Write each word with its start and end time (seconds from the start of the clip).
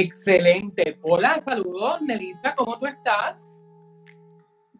Excelente. 0.00 0.96
Hola, 1.02 1.40
saludos, 1.42 2.00
Nelisa, 2.02 2.54
¿cómo 2.54 2.78
tú 2.78 2.86
estás? 2.86 3.58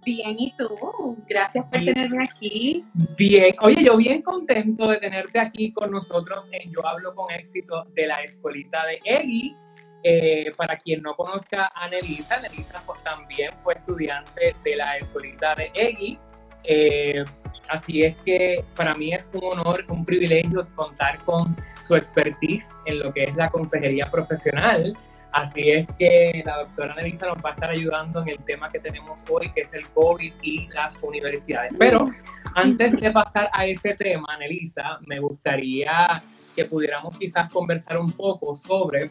Bien, 0.04 0.38
¿y 0.38 0.54
tú? 0.56 1.16
Gracias 1.28 1.68
por 1.68 1.80
tenerme 1.80 2.24
aquí. 2.24 2.84
Bien, 3.16 3.52
oye, 3.60 3.82
yo 3.82 3.96
bien 3.96 4.22
contento 4.22 4.86
de 4.86 4.98
tenerte 4.98 5.40
aquí 5.40 5.72
con 5.72 5.90
nosotros 5.90 6.48
en 6.52 6.70
Yo 6.70 6.86
Hablo 6.86 7.16
con 7.16 7.32
Éxito 7.32 7.84
de 7.94 8.06
la 8.06 8.22
Escuelita 8.22 8.86
de 8.86 9.00
EGI. 9.04 9.56
Eh, 10.04 10.52
para 10.56 10.78
quien 10.78 11.02
no 11.02 11.16
conozca 11.16 11.72
a 11.74 11.88
Nelisa, 11.88 12.40
Nelisa 12.40 12.80
también 13.02 13.58
fue 13.58 13.74
estudiante 13.74 14.54
de 14.62 14.76
la 14.76 14.98
Escuelita 14.98 15.56
de 15.56 15.72
EGI. 15.74 16.18
Eh, 16.62 17.24
así 17.68 18.04
es 18.04 18.14
que 18.18 18.64
para 18.76 18.94
mí 18.94 19.12
es 19.12 19.32
un 19.34 19.58
honor, 19.58 19.84
un 19.88 20.04
privilegio 20.04 20.68
contar 20.74 21.24
con 21.24 21.56
su 21.82 21.96
expertise 21.96 22.76
en 22.86 23.00
lo 23.00 23.12
que 23.12 23.24
es 23.24 23.34
la 23.34 23.50
consejería 23.50 24.08
profesional 24.12 24.96
Así 25.32 25.70
es 25.70 25.86
que 25.98 26.42
la 26.44 26.58
doctora 26.58 26.94
Nelisa 26.94 27.26
nos 27.26 27.36
va 27.38 27.50
a 27.50 27.52
estar 27.52 27.70
ayudando 27.70 28.22
en 28.22 28.28
el 28.30 28.38
tema 28.44 28.70
que 28.70 28.78
tenemos 28.78 29.24
hoy, 29.30 29.50
que 29.50 29.62
es 29.62 29.74
el 29.74 29.86
COVID 29.90 30.32
y 30.42 30.68
las 30.68 30.98
universidades. 31.02 31.72
Pero 31.78 32.06
antes 32.54 32.98
de 32.98 33.10
pasar 33.10 33.50
a 33.52 33.66
ese 33.66 33.94
tema, 33.94 34.36
Nelisa, 34.38 34.98
me 35.06 35.20
gustaría 35.20 36.22
que 36.56 36.64
pudiéramos 36.64 37.16
quizás 37.18 37.52
conversar 37.52 37.98
un 37.98 38.10
poco 38.10 38.54
sobre 38.54 39.10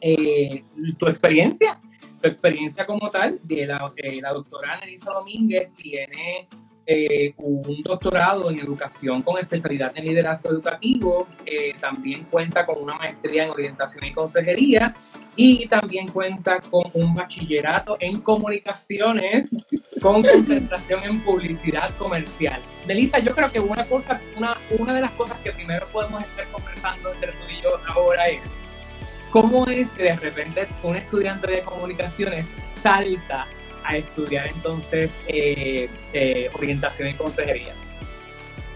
eh, 0.00 0.64
tu 0.98 1.06
experiencia, 1.06 1.78
tu 2.20 2.28
experiencia 2.28 2.86
como 2.86 3.10
tal. 3.10 3.38
De 3.42 3.66
la, 3.66 3.92
eh, 3.96 4.20
la 4.20 4.32
doctora 4.32 4.80
Nelisa 4.80 5.12
Domínguez 5.12 5.70
tiene 5.76 6.48
eh, 6.90 7.34
un 7.36 7.82
doctorado 7.82 8.50
en 8.50 8.60
educación 8.60 9.20
con 9.20 9.38
especialidad 9.38 9.92
en 9.94 10.06
liderazgo 10.06 10.48
educativo, 10.48 11.28
eh, 11.44 11.74
también 11.78 12.24
cuenta 12.24 12.64
con 12.64 12.82
una 12.82 12.94
maestría 12.94 13.44
en 13.44 13.50
orientación 13.50 14.06
y 14.06 14.14
consejería 14.14 14.94
y 15.36 15.66
también 15.66 16.08
cuenta 16.08 16.60
con 16.62 16.84
un 16.94 17.14
bachillerato 17.14 17.98
en 18.00 18.22
comunicaciones 18.22 19.54
con 20.00 20.22
concentración 20.22 21.04
en 21.04 21.20
publicidad 21.20 21.94
comercial. 21.98 22.62
Delisa, 22.86 23.18
yo 23.18 23.34
creo 23.34 23.52
que 23.52 23.60
una 23.60 23.84
cosa, 23.84 24.18
una, 24.38 24.56
una 24.78 24.94
de 24.94 25.02
las 25.02 25.10
cosas 25.10 25.36
que 25.40 25.52
primero 25.52 25.86
podemos 25.92 26.22
estar 26.22 26.46
conversando 26.46 27.12
entre 27.12 27.32
tú 27.32 27.44
y 27.50 27.62
yo 27.62 27.70
ahora 27.86 28.28
es 28.28 28.40
cómo 29.30 29.66
es 29.66 29.90
que 29.90 30.04
de 30.04 30.16
repente 30.16 30.66
un 30.82 30.96
estudiante 30.96 31.50
de 31.50 31.60
comunicaciones 31.60 32.46
salta 32.82 33.46
a 33.88 33.96
estudiar 33.96 34.46
entonces 34.48 35.18
eh, 35.26 35.88
eh, 36.12 36.50
orientación 36.54 37.08
y 37.08 37.14
consejería? 37.14 37.72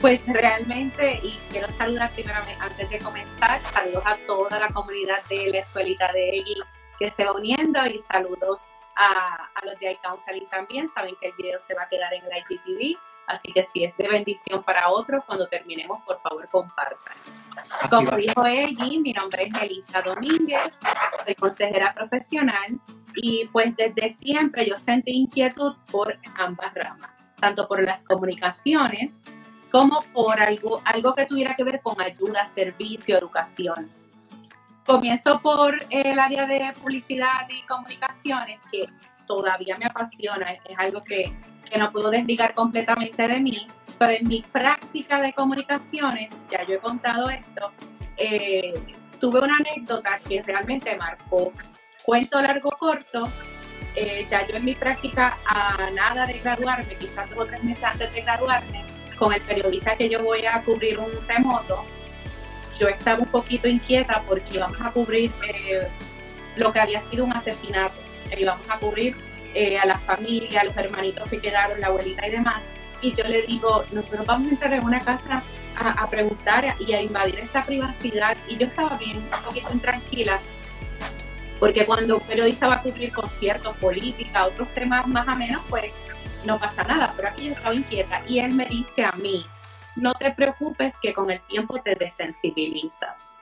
Pues 0.00 0.26
realmente, 0.26 1.20
y 1.22 1.38
quiero 1.50 1.70
saludar 1.70 2.10
primero 2.10 2.38
antes 2.58 2.90
de 2.90 2.98
comenzar, 2.98 3.60
saludos 3.72 4.02
a 4.04 4.16
toda 4.26 4.58
la 4.58 4.68
comunidad 4.68 5.22
de 5.28 5.48
la 5.48 5.58
escuelita 5.58 6.12
de 6.12 6.30
EGI 6.30 6.62
que 6.98 7.10
se 7.10 7.24
va 7.24 7.32
uniendo 7.32 7.84
y 7.86 7.98
saludos 7.98 8.60
a, 8.96 9.50
a 9.54 9.66
los 9.66 9.78
de 9.78 9.92
iCounseling 9.92 10.48
también. 10.48 10.88
Saben 10.88 11.14
que 11.20 11.28
el 11.28 11.34
video 11.36 11.60
se 11.60 11.74
va 11.74 11.82
a 11.82 11.88
quedar 11.88 12.12
en 12.14 12.24
el 12.24 12.30
IGTV, 12.38 12.98
así 13.26 13.52
que 13.52 13.62
si 13.62 13.84
es 13.84 13.96
de 13.96 14.08
bendición 14.08 14.64
para 14.64 14.88
otros, 14.88 15.22
cuando 15.24 15.46
terminemos, 15.46 16.02
por 16.02 16.20
favor 16.22 16.48
compartan. 16.48 17.14
Como 17.88 18.16
dijo 18.16 18.44
EGI, 18.44 18.98
mi 18.98 19.12
nombre 19.12 19.44
es 19.44 19.62
Elisa 19.62 20.02
Domínguez, 20.02 20.80
soy 21.24 21.34
consejera 21.36 21.94
profesional 21.94 22.80
y 23.14 23.46
pues 23.52 23.74
desde 23.76 24.10
siempre 24.10 24.68
yo 24.68 24.78
sentí 24.78 25.12
inquietud 25.12 25.74
por 25.90 26.18
ambas 26.36 26.74
ramas, 26.74 27.10
tanto 27.40 27.66
por 27.68 27.82
las 27.82 28.04
comunicaciones 28.04 29.24
como 29.70 30.02
por 30.12 30.38
algo, 30.38 30.82
algo 30.84 31.14
que 31.14 31.26
tuviera 31.26 31.54
que 31.54 31.64
ver 31.64 31.80
con 31.80 32.00
ayuda, 32.00 32.46
servicio, 32.46 33.16
educación. 33.16 33.90
Comienzo 34.84 35.40
por 35.40 35.78
el 35.88 36.18
área 36.18 36.46
de 36.46 36.72
publicidad 36.78 37.48
y 37.48 37.62
comunicaciones, 37.62 38.60
que 38.70 38.86
todavía 39.26 39.76
me 39.78 39.86
apasiona, 39.86 40.52
es 40.52 40.78
algo 40.78 41.02
que, 41.02 41.32
que 41.70 41.78
no 41.78 41.90
puedo 41.90 42.10
desligar 42.10 42.54
completamente 42.54 43.26
de 43.26 43.40
mí, 43.40 43.66
pero 43.98 44.12
en 44.12 44.28
mi 44.28 44.42
práctica 44.42 45.20
de 45.20 45.32
comunicaciones, 45.32 46.34
ya 46.50 46.66
yo 46.66 46.74
he 46.74 46.78
contado 46.78 47.30
esto, 47.30 47.72
eh, 48.18 48.74
tuve 49.20 49.40
una 49.40 49.56
anécdota 49.56 50.18
que 50.28 50.42
realmente 50.42 50.94
marcó 50.96 51.52
Cuento 52.02 52.40
largo 52.42 52.70
corto, 52.78 53.28
eh, 53.94 54.26
ya 54.28 54.46
yo 54.46 54.56
en 54.56 54.64
mi 54.64 54.74
práctica 54.74 55.38
a 55.46 55.88
nada 55.92 56.26
de 56.26 56.38
graduarme, 56.40 56.96
quizás 56.96 57.30
dos 57.30 57.38
o 57.38 57.46
tres 57.46 57.62
meses 57.62 57.84
antes 57.84 58.12
de 58.12 58.22
graduarme, 58.22 58.84
con 59.16 59.32
el 59.32 59.40
periodista 59.42 59.96
que 59.96 60.08
yo 60.08 60.22
voy 60.22 60.44
a 60.46 60.60
cubrir 60.62 60.98
un 60.98 61.12
remoto, 61.28 61.84
yo 62.78 62.88
estaba 62.88 63.20
un 63.20 63.28
poquito 63.28 63.68
inquieta 63.68 64.22
porque 64.26 64.56
íbamos 64.56 64.80
a 64.80 64.90
cubrir 64.90 65.30
eh, 65.46 65.86
lo 66.56 66.72
que 66.72 66.80
había 66.80 67.00
sido 67.00 67.24
un 67.24 67.32
asesinato, 67.32 67.94
íbamos 68.36 68.68
a 68.68 68.78
cubrir 68.78 69.14
eh, 69.54 69.78
a 69.78 69.86
la 69.86 69.98
familia, 69.98 70.62
a 70.62 70.64
los 70.64 70.76
hermanitos 70.76 71.28
que 71.28 71.38
quedaron, 71.38 71.80
la 71.80 71.86
abuelita 71.88 72.26
y 72.26 72.30
demás. 72.32 72.64
Y 73.00 73.12
yo 73.12 73.24
le 73.24 73.42
digo, 73.42 73.84
nosotros 73.92 74.26
vamos 74.26 74.48
a 74.48 74.50
entrar 74.50 74.72
en 74.74 74.84
una 74.84 75.00
casa 75.00 75.42
a, 75.76 75.90
a 75.90 76.10
preguntar 76.10 76.74
y 76.80 76.92
a 76.92 77.02
invadir 77.02 77.38
esta 77.38 77.62
privacidad. 77.62 78.36
Y 78.48 78.56
yo 78.56 78.66
estaba 78.66 78.96
bien, 78.96 79.18
un 79.18 79.44
poquito 79.44 79.72
intranquila 79.72 80.40
porque 81.62 81.86
cuando 81.86 82.16
un 82.16 82.22
periodista 82.22 82.66
va 82.66 82.74
a 82.74 82.82
cubrir 82.82 83.12
conciertos, 83.12 83.76
política, 83.76 84.46
otros 84.46 84.66
temas 84.74 85.06
más 85.06 85.28
o 85.28 85.36
menos, 85.36 85.62
pues 85.70 85.92
no 86.44 86.58
pasa 86.58 86.82
nada, 86.82 87.14
pero 87.14 87.28
aquí 87.28 87.46
yo 87.46 87.52
estaba 87.52 87.72
inquieta 87.72 88.20
y 88.26 88.40
él 88.40 88.52
me 88.52 88.64
dice 88.64 89.04
a 89.04 89.12
mí, 89.12 89.46
no 89.94 90.12
te 90.14 90.32
preocupes 90.32 90.98
que 90.98 91.14
con 91.14 91.30
el 91.30 91.40
tiempo 91.42 91.80
te 91.80 91.94
desensibilizas. 91.94 93.36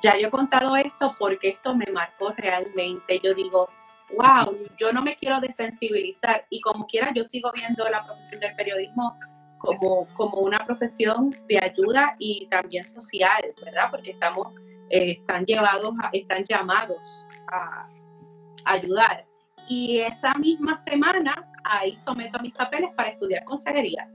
Ya 0.00 0.16
yo 0.16 0.28
he 0.28 0.30
contado 0.30 0.74
esto 0.74 1.14
porque 1.18 1.50
esto 1.50 1.76
me 1.76 1.84
marcó 1.92 2.32
realmente. 2.34 3.20
Yo 3.22 3.34
digo, 3.34 3.68
wow, 4.16 4.56
yo 4.78 4.94
no 4.94 5.02
me 5.02 5.14
quiero 5.14 5.38
desensibilizar 5.38 6.46
y 6.48 6.62
como 6.62 6.86
quiera 6.86 7.12
yo 7.14 7.26
sigo 7.26 7.52
viendo 7.52 7.86
la 7.90 8.06
profesión 8.06 8.40
del 8.40 8.56
periodismo 8.56 9.18
como, 9.58 10.08
como 10.14 10.38
una 10.38 10.64
profesión 10.64 11.28
de 11.46 11.58
ayuda 11.62 12.14
y 12.18 12.46
también 12.46 12.86
social, 12.86 13.42
¿verdad? 13.62 13.90
Porque 13.90 14.12
estamos 14.12 14.48
eh, 14.90 15.12
están, 15.12 15.46
llevados 15.46 15.94
están 16.12 16.44
llamados 16.44 17.26
a, 17.48 17.86
ayudar. 18.64 19.26
Y 19.68 19.98
esa 19.98 20.34
misma 20.34 20.76
semana 20.76 21.50
ahí 21.64 21.96
someto 21.96 22.38
mis 22.40 22.52
papeles 22.52 22.90
para 22.96 23.10
estudiar 23.10 23.44
consejería. 23.44 24.10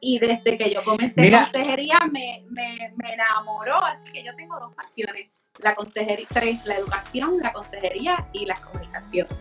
Y 0.00 0.18
desde 0.18 0.56
que 0.56 0.70
yo 0.72 0.82
comencé 0.84 1.30
consejería 1.30 2.00
me, 2.10 2.44
me, 2.50 2.94
me, 2.96 3.14
enamoró, 3.14 3.76
así 3.84 4.10
que 4.12 4.22
yo 4.24 4.34
tengo 4.36 4.58
dos 4.60 4.72
pasiones, 4.74 5.30
la 5.58 5.74
consejería, 5.74 6.26
tres, 6.28 6.66
la 6.66 6.76
educación, 6.76 7.38
la 7.38 7.52
consejería 7.52 8.28
y 8.32 8.46
las 8.46 8.60
comunicaciones. 8.60 9.32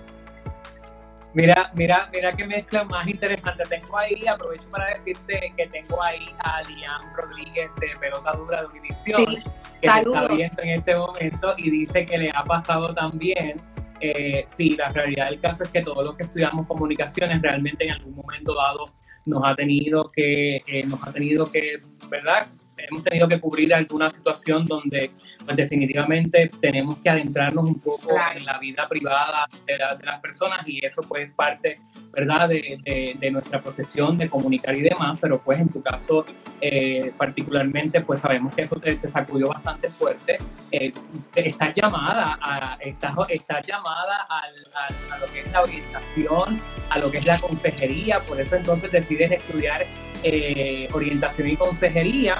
Mira, 1.37 1.71
mira, 1.75 2.09
mira 2.11 2.35
qué 2.35 2.47
mezcla 2.47 2.83
más 2.83 3.07
interesante. 3.07 3.63
Tengo 3.69 3.95
ahí, 3.95 4.25
aprovecho 4.25 4.71
para 4.71 4.87
decirte 4.87 5.53
que 5.55 5.67
tengo 5.67 6.01
ahí 6.01 6.29
a 6.39 6.63
Liam 6.63 7.13
Rodríguez 7.15 7.69
de 7.79 7.95
Pelota 7.99 8.31
Dura 8.31 8.61
de 8.61 8.67
Univisión, 8.69 9.35
que 9.79 9.87
está 9.87 10.27
viendo 10.29 10.61
en 10.63 10.69
este 10.69 10.95
momento 10.95 11.53
y 11.57 11.69
dice 11.69 12.07
que 12.07 12.17
le 12.17 12.31
ha 12.33 12.43
pasado 12.43 12.91
también. 12.91 13.61
Eh, 13.99 14.45
sí, 14.47 14.75
la 14.77 14.89
realidad 14.89 15.29
del 15.29 15.39
caso 15.39 15.63
es 15.63 15.69
que 15.69 15.83
todos 15.83 16.03
los 16.03 16.17
que 16.17 16.23
estudiamos 16.23 16.65
comunicaciones 16.65 17.39
realmente 17.39 17.85
en 17.85 17.91
algún 17.91 18.15
momento 18.15 18.55
dado 18.55 18.91
nos 19.27 19.43
ha 19.45 19.55
tenido 19.55 20.09
que, 20.11 20.63
eh, 20.65 20.85
nos 20.87 21.07
ha 21.07 21.11
tenido 21.11 21.51
que, 21.51 21.81
¿verdad? 22.09 22.47
Hemos 22.77 23.03
tenido 23.03 23.27
que 23.27 23.39
cubrir 23.39 23.73
alguna 23.73 24.09
situación 24.09 24.65
donde 24.65 25.11
pues, 25.45 25.57
definitivamente 25.57 26.49
tenemos 26.61 26.97
que 26.99 27.09
adentrarnos 27.09 27.65
un 27.65 27.79
poco 27.79 28.11
en 28.35 28.45
la 28.45 28.57
vida 28.59 28.87
privada 28.87 29.47
de, 29.65 29.77
las 29.77 30.21
personas 30.21 30.67
y 30.67 30.85
eso 30.85 31.01
pues 31.01 31.31
parte, 31.33 31.79
¿verdad?, 32.11 32.49
de, 32.49 33.15
de, 33.19 33.31
nuestra 33.31 33.61
profesión 33.61 34.17
de 34.17 34.29
comunicar 34.29 34.75
y 34.75 34.81
demás, 34.81 35.19
pero 35.21 35.41
pues 35.41 35.59
en 35.59 35.69
tu 35.69 35.81
caso 35.81 36.25
eh, 36.61 37.11
particularmente 37.17 38.01
pues 38.01 38.21
sabemos 38.21 38.53
que 38.55 38.61
eso 38.61 38.77
te, 38.77 38.97
sacudió 39.09 39.49
bastante 39.49 39.89
fuerte. 39.89 40.37
Eh, 40.79 40.93
estás 41.35 41.73
llamada, 41.73 42.37
a, 42.39 42.77
estás, 42.81 43.13
estás 43.29 43.65
llamada 43.65 44.27
a 44.29 45.17
lo 45.19 45.25
que 45.33 45.39
es 45.39 45.51
la 45.51 45.61
orientación, 45.63 46.61
a 46.89 46.99
lo 46.99 47.09
que 47.09 47.17
es 47.17 47.25
la 47.25 47.39
consejería, 47.39 48.19
por 48.21 48.39
eso 48.39 48.55
entonces 48.55 48.91
decides 48.91 49.31
estudiar 49.31 49.85
eh, 50.23 50.87
orientación 50.93 51.47
y 51.49 51.57
consejería. 51.57 52.37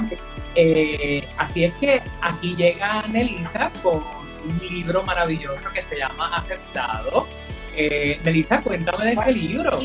Eh, 0.56 1.28
así 1.38 1.66
es 1.66 1.74
que 1.76 2.02
aquí 2.22 2.56
llega 2.56 3.08
Nelisa 3.08 3.72
con 3.82 4.04
un 4.48 4.60
libro 4.70 5.02
maravilloso 5.04 5.72
que 5.74 5.82
se 5.82 5.98
llama 5.98 6.38
Aceptado. 6.38 7.28
Eh, 7.76 8.20
Nelisa, 8.24 8.62
cuéntame 8.62 9.06
de 9.06 9.14
este 9.14 9.32
libro. 9.32 9.80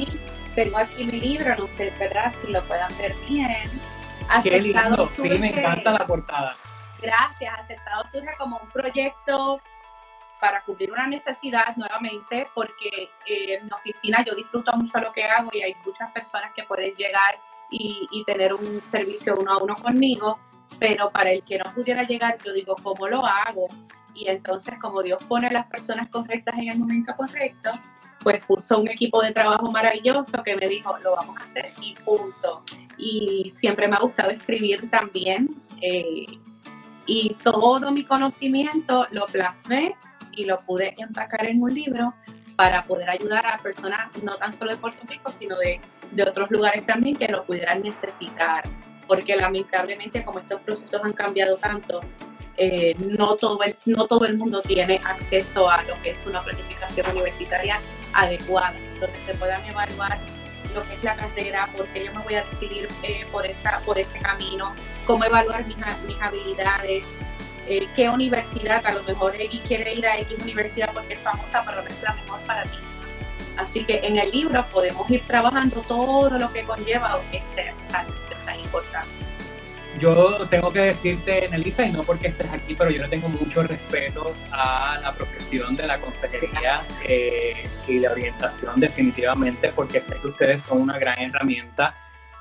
tengo 0.55 0.79
aquí 0.79 1.05
mi 1.05 1.21
libro, 1.21 1.57
no 1.57 1.69
sé, 1.77 1.91
¿verdad? 1.99 2.35
Si 2.45 2.53
lo 2.53 2.63
puedan 2.65 2.91
ver 2.99 3.15
bien. 3.29 3.71
Aceptado 4.29 4.43
Qué 4.43 4.61
lindo, 4.61 5.11
sí, 5.15 5.29
me 5.39 5.49
encanta 5.49 5.91
la 5.91 6.07
portada. 6.07 6.55
Gracias, 7.03 7.53
Aceptado 7.59 8.05
surge 8.11 8.35
como 8.39 8.59
un 8.63 8.71
proyecto 8.71 9.59
para 10.41 10.63
cubrir 10.65 10.91
una 10.93 11.07
necesidad 11.07 11.77
nuevamente, 11.77 12.49
porque 12.55 13.11
en 13.27 13.65
mi 13.65 13.71
oficina 13.73 14.25
yo 14.25 14.35
disfruto 14.35 14.73
mucho 14.75 14.99
lo 14.99 15.13
que 15.13 15.25
hago 15.25 15.51
y 15.53 15.63
hay 15.63 15.75
muchas 15.85 16.11
personas 16.13 16.53
que 16.53 16.65
pueden 16.65 16.95
llegar 16.95 17.37
y, 17.71 18.25
tener 18.27 18.53
un 18.53 18.83
servicio 18.83 19.37
uno 19.39 19.53
a 19.53 19.59
uno 19.59 19.75
conmigo, 19.77 20.39
pero 20.79 21.11
para 21.11 21.31
el 21.31 21.43
que 21.43 21.59
no 21.59 21.73
pudiera 21.73 22.03
llegar, 22.03 22.39
yo 22.45 22.53
digo, 22.53 22.77
¿cómo 22.83 23.09
lo 23.09 23.25
hago? 23.25 23.69
Y 24.15 24.29
entonces, 24.29 24.75
como 24.81 25.03
Dios 25.03 25.23
pone 25.25 25.51
las 25.51 25.67
personas 25.67 26.09
correctas 26.09 26.57
en 26.59 26.71
el 26.71 26.79
momento 26.79 27.15
correcto, 27.17 27.71
pues 28.23 28.45
puso 28.45 28.79
un 28.79 28.89
equipo 28.89 29.23
de 29.23 29.33
trabajo 29.33 29.71
maravilloso 29.71 30.43
que 30.43 30.57
me 30.57 30.69
dijo, 30.69 30.99
lo 30.99 31.17
vamos 31.17 31.37
a 31.39 31.45
hacer 31.45 31.73
y 31.81 31.95
punto. 31.95 32.63
Y 32.99 33.51
siempre 33.55 33.89
me 33.89 33.97
ha 33.97 34.01
gustado 34.01 34.31
escribir 34.31 34.91
también. 34.91 35.49
Eh, 35.81 36.27
y 37.07 37.35
todo 37.43 37.91
mi 37.91 38.05
conocimiento 38.05 39.07
lo 39.11 39.27
plasmé 39.27 39.97
y 40.33 40.45
lo 40.45 40.59
pude 40.59 40.95
empacar 40.99 41.47
en 41.47 41.63
un 41.63 41.75
libro 41.75 42.15
para 42.57 42.85
poder 42.85 43.11
ayudar 43.11 43.47
a 43.47 43.59
personas 43.59 44.11
no 44.23 44.37
tan 44.37 44.55
solo 44.55 44.71
de 44.73 44.77
Puerto 44.77 45.03
Rico, 45.09 45.33
sino 45.33 45.57
de, 45.59 45.81
de 46.13 46.23
otros 46.23 46.51
lugares 46.51 46.87
también 46.87 47.17
que 47.17 47.29
lo 47.29 47.45
pudieran 47.45 47.83
necesitar. 47.83 48.65
Porque 49.09 49.37
lamentablemente 49.37 50.25
como 50.25 50.39
estos 50.39 50.61
procesos 50.61 51.01
han 51.03 51.13
cambiado 51.13 51.57
tanto, 51.57 52.01
eh, 52.57 52.95
no, 53.19 53.37
todo 53.37 53.63
el, 53.63 53.77
no 53.87 54.07
todo 54.07 54.27
el 54.27 54.37
mundo 54.37 54.63
tiene 54.63 55.01
acceso 55.05 55.71
a 55.71 55.83
lo 55.83 56.01
que 56.03 56.11
es 56.11 56.19
una 56.27 56.43
planificación 56.43 57.11
universitaria 57.11 57.81
adecuada, 58.13 58.75
donde 59.01 59.19
se 59.27 59.35
puedan 59.35 59.65
evaluar 59.65 60.19
lo 60.75 60.83
que 60.85 60.95
es 60.95 61.05
la 61.05 61.17
carrera, 61.17 61.69
porque 61.77 62.05
yo 62.05 62.13
me 62.13 62.23
voy 62.23 62.35
a 62.35 62.45
decidir 62.45 62.89
eh, 63.03 63.27
por, 63.33 63.47
esa, 63.47 63.81
por 63.81 63.99
ese 63.99 64.19
camino, 64.19 64.75
cómo 65.07 65.25
evaluar 65.25 65.67
mis, 65.67 65.77
mis 66.07 66.21
habilidades, 66.21 67.05
eh, 67.67 67.87
qué 67.95 68.09
universidad, 68.09 68.85
a 68.85 68.93
lo 68.93 69.03
mejor 69.05 69.35
X 69.37 69.61
quiere 69.67 69.95
ir 69.95 70.07
a 70.07 70.19
X 70.19 70.39
universidad 70.43 70.93
porque 70.93 71.15
es 71.15 71.21
famosa, 71.21 71.63
pero 71.65 71.83
no 71.83 71.89
es 71.89 72.03
la 72.03 72.15
mejor 72.15 72.41
para 72.41 72.63
ti. 72.65 72.79
Así 73.57 73.85
que 73.85 74.01
en 74.03 74.17
el 74.17 74.31
libro 74.31 74.65
podemos 74.73 75.09
ir 75.11 75.23
trabajando 75.27 75.81
todo 75.83 76.39
lo 76.39 76.53
que 76.53 76.63
conlleva 76.63 77.21
esa, 77.33 77.61
esa 77.61 78.05
tan 78.45 78.59
importante. 78.59 79.11
Yo 79.99 80.49
tengo 80.49 80.73
que 80.73 80.81
decirte, 80.81 81.49
Nelisa, 81.51 81.85
y 81.85 81.93
no 81.93 82.03
porque 82.03 82.29
estés 82.29 82.51
aquí, 82.51 82.75
pero 82.75 82.91
yo 82.91 83.03
le 83.03 83.09
tengo 83.09 83.29
mucho 83.29 83.63
respeto 83.63 84.35
a 84.51 84.99
la 85.03 85.13
profesión 85.13 85.77
de 85.77 85.87
la 85.87 86.01
consejería 86.01 86.83
eh, 87.05 87.69
y 87.87 87.99
la 87.99 88.11
orientación 88.11 88.81
definitivamente, 88.81 89.71
porque 89.73 90.01
sé 90.01 90.19
que 90.19 90.29
ustedes 90.29 90.63
son 90.63 90.81
una 90.81 90.99
gran 90.99 91.21
herramienta 91.21 91.95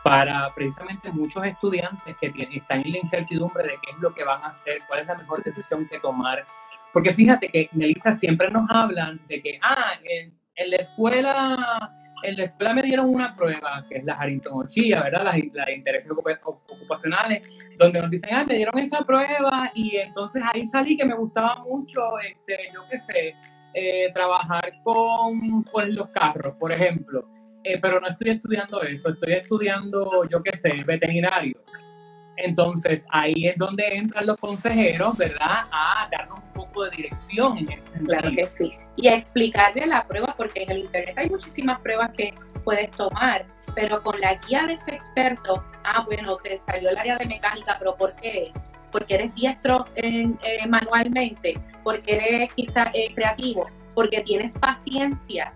para 0.03 0.53
precisamente 0.55 1.11
muchos 1.11 1.45
estudiantes 1.45 2.15
que 2.19 2.33
están 2.53 2.81
en 2.81 2.91
la 2.91 2.97
incertidumbre 2.97 3.63
de 3.63 3.77
qué 3.81 3.91
es 3.91 3.99
lo 3.99 4.13
que 4.13 4.23
van 4.23 4.43
a 4.43 4.47
hacer, 4.47 4.79
cuál 4.87 5.01
es 5.01 5.07
la 5.07 5.15
mejor 5.15 5.43
decisión 5.43 5.87
que 5.87 5.99
tomar. 5.99 6.43
Porque 6.91 7.13
fíjate 7.13 7.49
que, 7.49 7.69
Melissa, 7.73 8.13
siempre 8.13 8.49
nos 8.49 8.69
hablan 8.69 9.19
de 9.27 9.39
que, 9.39 9.59
ah, 9.61 9.93
en, 10.03 10.69
la 10.69 10.75
escuela 10.75 11.89
en 12.23 12.37
la 12.37 12.43
escuela 12.43 12.73
me 12.75 12.83
dieron 12.83 13.09
una 13.09 13.35
prueba, 13.35 13.83
que 13.89 13.97
es 13.97 14.03
la 14.03 14.13
Harrington 14.13 14.53
Ochilla, 14.53 15.01
¿verdad? 15.01 15.23
Las, 15.23 15.37
las 15.53 15.69
intereses 15.69 16.11
ocupacionales, 16.11 17.47
donde 17.79 17.99
nos 17.99 18.11
dicen, 18.11 18.29
ah, 18.33 18.43
me 18.47 18.55
dieron 18.55 18.77
esa 18.77 19.03
prueba 19.03 19.71
y 19.73 19.97
entonces 19.97 20.43
ahí 20.53 20.67
salí 20.69 20.97
que 20.97 21.05
me 21.05 21.15
gustaba 21.15 21.63
mucho, 21.63 22.19
este, 22.19 22.69
yo 22.73 22.81
qué 22.89 22.97
sé, 22.99 23.35
eh, 23.73 24.11
trabajar 24.13 24.71
con, 24.83 25.63
con 25.63 25.95
los 25.95 26.09
carros, 26.09 26.55
por 26.57 26.71
ejemplo. 26.71 27.27
Eh, 27.63 27.79
pero 27.79 27.99
no 27.99 28.07
estoy 28.07 28.31
estudiando 28.31 28.81
eso, 28.81 29.09
estoy 29.09 29.33
estudiando, 29.33 30.27
yo 30.29 30.41
qué 30.41 30.55
sé, 30.55 30.73
veterinario. 30.85 31.61
Entonces 32.37 33.05
ahí 33.11 33.47
es 33.47 33.57
donde 33.57 33.87
entran 33.95 34.25
los 34.25 34.37
consejeros, 34.37 35.15
¿verdad? 35.17 35.67
A 35.71 36.07
darnos 36.11 36.39
un 36.39 36.53
poco 36.53 36.85
de 36.85 36.91
dirección 36.91 37.57
en 37.57 37.71
ese 37.71 37.89
sentido. 37.89 38.19
Claro 38.19 38.35
que 38.35 38.47
sí. 38.47 38.73
Y 38.95 39.07
a 39.07 39.15
explicarle 39.15 39.85
la 39.85 40.07
prueba, 40.07 40.33
porque 40.37 40.63
en 40.63 40.71
el 40.71 40.77
Internet 40.79 41.13
hay 41.17 41.29
muchísimas 41.29 41.79
pruebas 41.81 42.11
que 42.17 42.33
puedes 42.63 42.89
tomar, 42.91 43.45
pero 43.75 44.01
con 44.01 44.19
la 44.19 44.35
guía 44.35 44.65
de 44.65 44.73
ese 44.73 44.93
experto, 44.95 45.63
ah, 45.83 46.03
bueno, 46.05 46.37
te 46.37 46.57
salió 46.57 46.89
el 46.89 46.97
área 46.97 47.17
de 47.17 47.25
mecánica, 47.25 47.75
pero 47.77 47.95
¿por 47.95 48.15
qué 48.15 48.51
es? 48.53 48.65
Porque 48.91 49.15
eres 49.15 49.33
diestro 49.35 49.85
eh, 49.95 50.27
manualmente, 50.67 51.59
porque 51.83 52.15
eres 52.15 52.53
quizás 52.53 52.89
eh, 52.93 53.13
creativo, 53.13 53.69
porque 53.93 54.21
tienes 54.21 54.57
paciencia, 54.57 55.53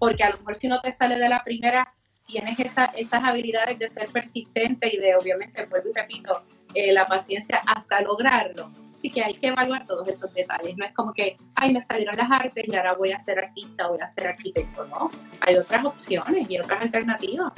porque 0.00 0.24
a 0.24 0.30
lo 0.30 0.38
mejor 0.38 0.56
si 0.56 0.66
no 0.66 0.80
te 0.80 0.90
sale 0.90 1.16
de 1.16 1.28
la 1.28 1.44
primera, 1.44 1.94
tienes 2.26 2.58
esas 2.58 3.24
habilidades 3.24 3.78
de 3.78 3.88
ser 3.88 4.08
persistente 4.08 4.92
y 4.92 4.96
de, 4.96 5.14
obviamente, 5.14 5.66
vuelvo 5.66 5.90
y 5.90 5.92
repito, 5.92 6.38
eh, 6.74 6.92
la 6.92 7.04
paciencia 7.04 7.60
hasta 7.66 8.00
lograrlo. 8.00 8.70
Así 8.94 9.10
que 9.10 9.22
hay 9.22 9.34
que 9.34 9.48
evaluar 9.48 9.86
todos 9.86 10.08
esos 10.08 10.32
detalles. 10.32 10.76
No 10.76 10.84
es 10.84 10.92
como 10.92 11.12
que, 11.12 11.36
ay, 11.54 11.72
me 11.72 11.80
salieron 11.80 12.16
las 12.16 12.30
artes 12.30 12.64
y 12.66 12.74
ahora 12.76 12.94
voy 12.94 13.12
a 13.12 13.20
ser 13.20 13.38
artista, 13.38 13.88
voy 13.88 14.00
a 14.00 14.08
ser 14.08 14.28
arquitecto, 14.28 14.86
¿no? 14.86 15.10
Hay 15.40 15.56
otras 15.56 15.84
opciones 15.84 16.48
y 16.48 16.58
otras 16.58 16.82
alternativas. 16.82 17.52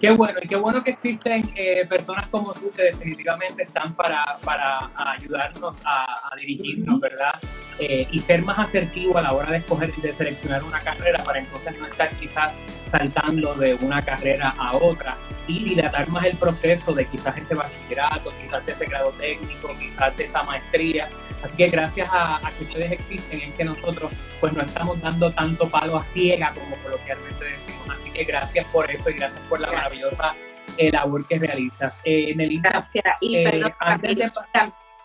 Qué 0.00 0.10
bueno, 0.10 0.38
y 0.42 0.46
qué 0.46 0.56
bueno 0.56 0.84
que 0.84 0.90
existen 0.90 1.50
eh, 1.54 1.86
personas 1.88 2.26
como 2.28 2.52
tú 2.52 2.70
que 2.70 2.82
definitivamente 2.82 3.62
están 3.62 3.94
para, 3.94 4.36
para 4.44 4.90
ayudarnos 5.12 5.82
a, 5.86 6.34
dirigirnos, 6.36 7.00
¿verdad? 7.00 7.32
Eh, 7.78 8.06
y 8.10 8.20
ser 8.20 8.42
más 8.42 8.58
asertivo 8.58 9.16
a 9.16 9.22
la 9.22 9.32
hora 9.32 9.50
de 9.52 9.58
escoger, 9.58 9.94
de 9.94 10.12
seleccionar 10.12 10.62
una 10.64 10.80
carrera 10.80 11.22
para 11.24 11.38
entonces 11.38 11.78
no 11.78 11.86
estar 11.86 12.10
quizás 12.20 12.52
saltando 12.86 13.54
de 13.54 13.74
una 13.74 14.04
carrera 14.04 14.54
a 14.58 14.76
otra 14.76 15.16
y 15.46 15.64
dilatar 15.64 16.08
más 16.08 16.24
el 16.24 16.36
proceso 16.36 16.92
de 16.92 17.06
quizás 17.06 17.36
ese 17.38 17.54
bachillerato, 17.54 18.32
quizás 18.42 18.64
de 18.66 18.72
ese 18.72 18.86
grado 18.86 19.10
técnico, 19.12 19.74
quizás 19.78 20.14
de 20.16 20.24
esa 20.24 20.42
maestría. 20.42 21.08
Así 21.42 21.56
que 21.56 21.68
gracias 21.68 22.08
a, 22.12 22.40
que 22.58 22.64
ustedes 22.64 22.92
existen 22.92 23.40
es 23.40 23.54
que 23.54 23.64
nosotros 23.64 24.10
pues 24.40 24.52
no 24.52 24.62
estamos 24.62 25.00
dando 25.00 25.30
tanto 25.30 25.68
palo 25.68 25.96
a 25.96 26.04
ciega 26.04 26.52
como 26.54 26.76
coloquialmente 26.76 27.44
decimos. 27.44 27.75
Gracias 28.24 28.66
por 28.66 28.90
eso 28.90 29.10
y 29.10 29.14
gracias 29.14 29.42
por 29.48 29.60
la 29.60 29.70
maravillosa 29.72 30.34
eh, 30.76 30.90
labor 30.90 31.26
que 31.26 31.38
realizas. 31.38 32.00
Eh, 32.04 32.34
gracias. 32.34 33.04
Y 33.20 33.36
eh, 33.36 33.62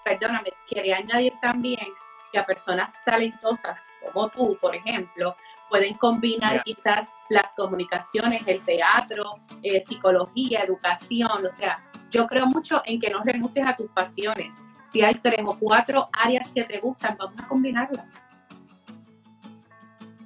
perdóname, 0.04 0.50
quería 0.68 0.98
añadir 0.98 1.34
también 1.42 1.88
que 2.32 2.40
a 2.40 2.46
personas 2.46 2.94
talentosas 3.06 3.86
como 4.02 4.30
tú, 4.30 4.58
por 4.60 4.76
ejemplo, 4.76 5.36
pueden 5.70 5.94
combinar 5.96 6.64
quizás 6.64 7.10
las 7.30 7.54
comunicaciones, 7.56 8.46
el 8.48 8.62
teatro, 8.62 9.40
eh, 9.64 9.82
psicología, 9.82 10.62
educación, 10.62 11.46
o 11.46 11.54
sea, 11.54 11.80
yo 12.10 12.28
creo 12.28 12.46
mucho 12.46 12.82
en 12.86 13.00
que 13.00 13.10
no 13.10 13.24
renuncies 13.24 13.66
a 13.66 13.76
tus 13.76 13.90
pasiones. 13.92 14.62
Si 14.84 15.02
hay 15.02 15.16
tres 15.16 15.42
o 15.46 15.58
cuatro 15.58 16.10
áreas 16.12 16.50
que 16.54 16.64
te 16.64 16.80
gustan, 16.80 17.16
vamos 17.18 17.42
a 17.42 17.48
combinarlas. 17.48 18.22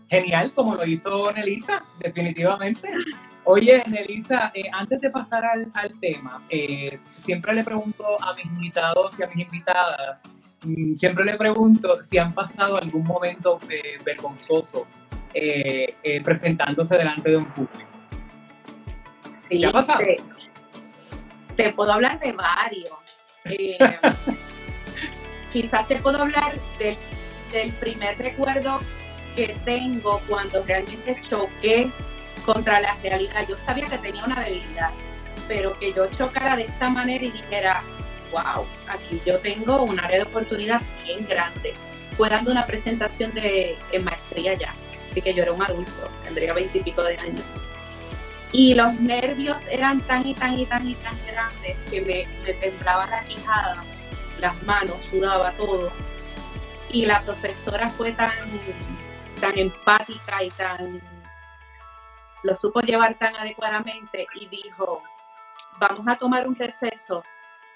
Genial, 0.09 0.53
como 0.53 0.75
lo 0.75 0.85
hizo 0.85 1.31
Nelisa, 1.31 1.83
definitivamente. 1.99 2.89
Oye, 3.43 3.83
Nelisa, 3.87 4.51
eh, 4.53 4.63
antes 4.71 5.01
de 5.01 5.09
pasar 5.09 5.45
al, 5.45 5.71
tema, 5.99 6.43
eh, 6.49 6.99
siempre 7.17 7.53
le 7.53 7.63
pregunto 7.63 8.03
a 8.21 8.33
mis 8.33 8.45
invitados 8.45 9.19
y 9.19 9.23
a 9.23 9.27
mis 9.27 9.45
invitadas, 9.45 10.23
mm, 10.65 10.95
siempre 10.95 11.25
le 11.25 11.37
pregunto 11.37 12.01
si 12.01 12.17
han 12.17 12.33
pasado 12.33 12.77
algún 12.77 13.03
momento 13.03 13.59
vergonzoso 14.03 14.87
eh, 15.37 15.97
eh, 16.01 16.21
presentándose 16.21 16.97
delante 16.97 17.29
de 17.29 17.35
un 17.35 17.45
público. 17.45 17.89
Sí, 19.29 19.61
Te, 21.57 21.73
puedo 21.73 21.91
hablar 21.91 22.17
de 22.19 22.31
varios. 22.31 22.93
Quizás 25.51 25.87
te 25.89 25.97
puedo 25.97 26.21
hablar 26.21 26.53
del, 26.79 26.95
del 27.51 27.73
primer 27.73 28.17
recuerdo 28.17 28.79
que 29.35 29.55
tengo 29.65 30.21
cuando 30.27 30.63
realmente 30.63 31.19
choqué 31.27 31.91
contra 32.45 32.79
la 32.79 32.95
realidad. 33.03 33.45
Yo 33.47 33.57
sabía 33.57 33.85
que 33.85 33.97
tenía 33.97 34.23
una 34.23 34.39
debilidad, 34.41 34.91
pero 35.47 35.73
que 35.73 35.93
yo 35.93 36.05
chocara 36.07 36.55
de 36.55 36.63
esta 36.63 36.89
manera 36.89 37.23
y 37.23 37.31
dijera, 37.31 37.83
wow, 38.31 38.65
aquí 38.87 39.21
yo 39.25 39.39
tengo 39.39 39.83
un 39.83 39.99
área 39.99 40.17
de 40.17 40.23
oportunidad 40.23 40.81
bien 41.03 41.25
grande. 41.27 41.73
Fue 42.17 42.29
dando 42.29 42.51
una 42.51 42.65
presentación 42.65 43.33
de 43.33 43.77
maestría 44.01 44.53
ya 44.53 44.73
así 45.15 45.21
que 45.21 45.33
yo 45.33 45.43
era 45.43 45.53
un 45.53 45.63
adulto, 45.63 46.09
tendría 46.25 46.51
veintipico 46.51 47.01
de 47.01 47.17
años. 47.17 47.45
Y 48.51 48.73
los 48.73 48.93
nervios 48.99 49.61
eran 49.71 50.01
tan 50.01 50.27
y 50.27 50.33
tan 50.33 50.59
y 50.59 50.65
tan 50.65 50.85
y 50.89 50.95
tan 50.95 51.17
grandes 51.25 51.79
que 51.89 52.01
me, 52.01 52.27
me 52.43 52.53
temblaba 52.53 53.05
la 53.07 53.21
quijada, 53.21 53.81
las 54.41 54.61
manos, 54.63 54.97
sudaba 55.09 55.51
todo. 55.51 55.89
Y 56.91 57.05
la 57.05 57.21
profesora 57.21 57.87
fue 57.87 58.11
tan, 58.11 58.31
tan 59.39 59.57
empática 59.57 60.43
y 60.43 60.49
tan 60.49 61.01
lo 62.43 62.55
supo 62.55 62.79
llevar 62.81 63.17
tan 63.17 63.35
adecuadamente 63.35 64.27
y 64.35 64.47
dijo, 64.47 65.01
vamos 65.79 66.07
a 66.07 66.15
tomar 66.15 66.47
un 66.47 66.55
receso 66.55 67.23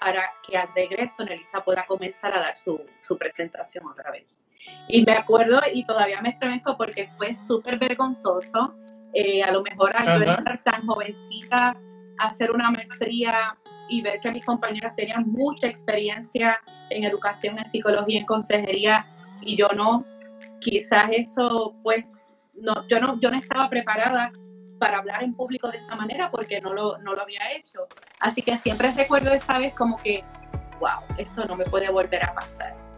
para 0.00 0.30
que 0.46 0.56
al 0.56 0.68
regreso 0.74 1.24
Nelisa 1.24 1.62
pueda 1.62 1.84
comenzar 1.86 2.32
a 2.32 2.40
dar 2.40 2.56
su, 2.56 2.80
su 3.02 3.18
presentación 3.18 3.84
otra 3.86 4.10
vez. 4.12 4.42
Y 4.88 5.04
me 5.04 5.12
acuerdo 5.12 5.60
y 5.72 5.84
todavía 5.84 6.22
me 6.22 6.30
estremezco 6.30 6.76
porque 6.76 7.10
fue 7.16 7.34
súper 7.34 7.78
vergonzoso. 7.78 8.74
Eh, 9.12 9.42
a 9.42 9.50
lo 9.50 9.62
mejor 9.62 9.94
al 9.96 10.18
yo 10.18 10.30
estar 10.30 10.62
tan 10.62 10.86
jovencita, 10.86 11.76
hacer 12.18 12.52
una 12.52 12.70
maestría 12.70 13.58
y 13.88 14.02
ver 14.02 14.20
que 14.20 14.30
mis 14.30 14.44
compañeras 14.44 14.94
tenían 14.94 15.24
mucha 15.26 15.66
experiencia 15.66 16.60
en 16.90 17.04
educación, 17.04 17.58
en 17.58 17.66
psicología, 17.66 18.20
en 18.20 18.26
consejería 18.26 19.06
y 19.40 19.56
yo 19.56 19.68
no, 19.70 20.04
quizás 20.60 21.10
eso 21.12 21.76
pues 21.82 22.04
no, 22.54 22.86
yo 22.88 23.00
no, 23.00 23.18
yo 23.20 23.30
no 23.30 23.38
estaba 23.38 23.68
preparada 23.68 24.30
para 24.78 24.98
hablar 24.98 25.22
en 25.22 25.34
público 25.34 25.68
de 25.68 25.78
esa 25.78 25.94
manera 25.94 26.30
porque 26.30 26.60
no 26.60 26.72
lo, 26.72 26.98
no 26.98 27.14
lo 27.14 27.22
había 27.22 27.52
hecho. 27.52 27.86
Así 28.18 28.42
que 28.42 28.56
siempre 28.56 28.92
recuerdo 28.92 29.32
esa 29.32 29.58
vez 29.58 29.74
como 29.74 29.96
que, 29.98 30.24
wow, 30.78 31.16
esto 31.18 31.44
no 31.44 31.56
me 31.56 31.64
puede 31.64 31.90
volver 31.90 32.24
a 32.24 32.34
pasar. 32.34 32.90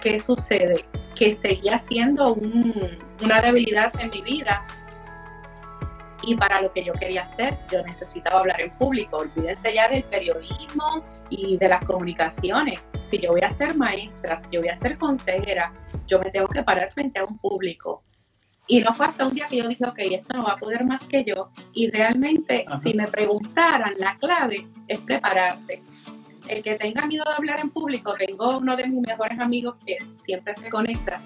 ¿qué 0.00 0.18
sucede? 0.20 0.84
Que 1.14 1.34
seguía 1.34 1.78
siendo 1.78 2.34
una 2.34 3.40
debilidad 3.42 3.92
en 4.00 4.10
mi 4.10 4.22
vida 4.22 4.62
y 6.22 6.34
para 6.36 6.60
lo 6.60 6.72
que 6.72 6.84
yo 6.84 6.92
quería 6.92 7.22
hacer, 7.22 7.58
yo 7.70 7.82
necesitaba 7.82 8.40
hablar 8.40 8.60
en 8.60 8.70
público. 8.72 9.18
Olvídense 9.18 9.72
ya 9.72 9.88
del 9.88 10.02
periodismo 10.04 11.00
y 11.30 11.56
de 11.56 11.68
las 11.68 11.84
comunicaciones. 11.84 12.80
Si 13.08 13.18
yo 13.18 13.30
voy 13.30 13.40
a 13.40 13.50
ser 13.50 13.74
maestra, 13.74 14.36
si 14.36 14.48
yo 14.50 14.60
voy 14.60 14.68
a 14.68 14.76
ser 14.76 14.98
consejera, 14.98 15.72
yo 16.06 16.18
me 16.18 16.30
tengo 16.30 16.46
que 16.46 16.62
parar 16.62 16.90
frente 16.92 17.18
a 17.18 17.24
un 17.24 17.38
público. 17.38 18.02
Y 18.66 18.80
no 18.80 18.92
falta 18.92 19.26
un 19.26 19.32
día 19.32 19.48
que 19.48 19.56
yo 19.56 19.66
dije, 19.66 19.82
ok, 19.86 19.98
esto 20.10 20.36
no 20.36 20.42
va 20.42 20.52
a 20.52 20.56
poder 20.58 20.84
más 20.84 21.06
que 21.06 21.24
yo. 21.24 21.48
Y 21.72 21.90
realmente, 21.90 22.66
si 22.82 22.92
me 22.92 23.06
preguntaran, 23.08 23.94
la 23.96 24.18
clave 24.18 24.68
es 24.86 24.98
prepararte. 24.98 25.82
El 26.48 26.62
que 26.62 26.74
tenga 26.74 27.06
miedo 27.06 27.24
de 27.24 27.32
hablar 27.32 27.60
en 27.60 27.70
público, 27.70 28.12
tengo 28.12 28.58
uno 28.58 28.76
de 28.76 28.86
mis 28.86 29.00
mejores 29.08 29.40
amigos 29.40 29.76
que 29.86 29.96
siempre 30.18 30.54
se 30.54 30.68
conecta. 30.68 31.22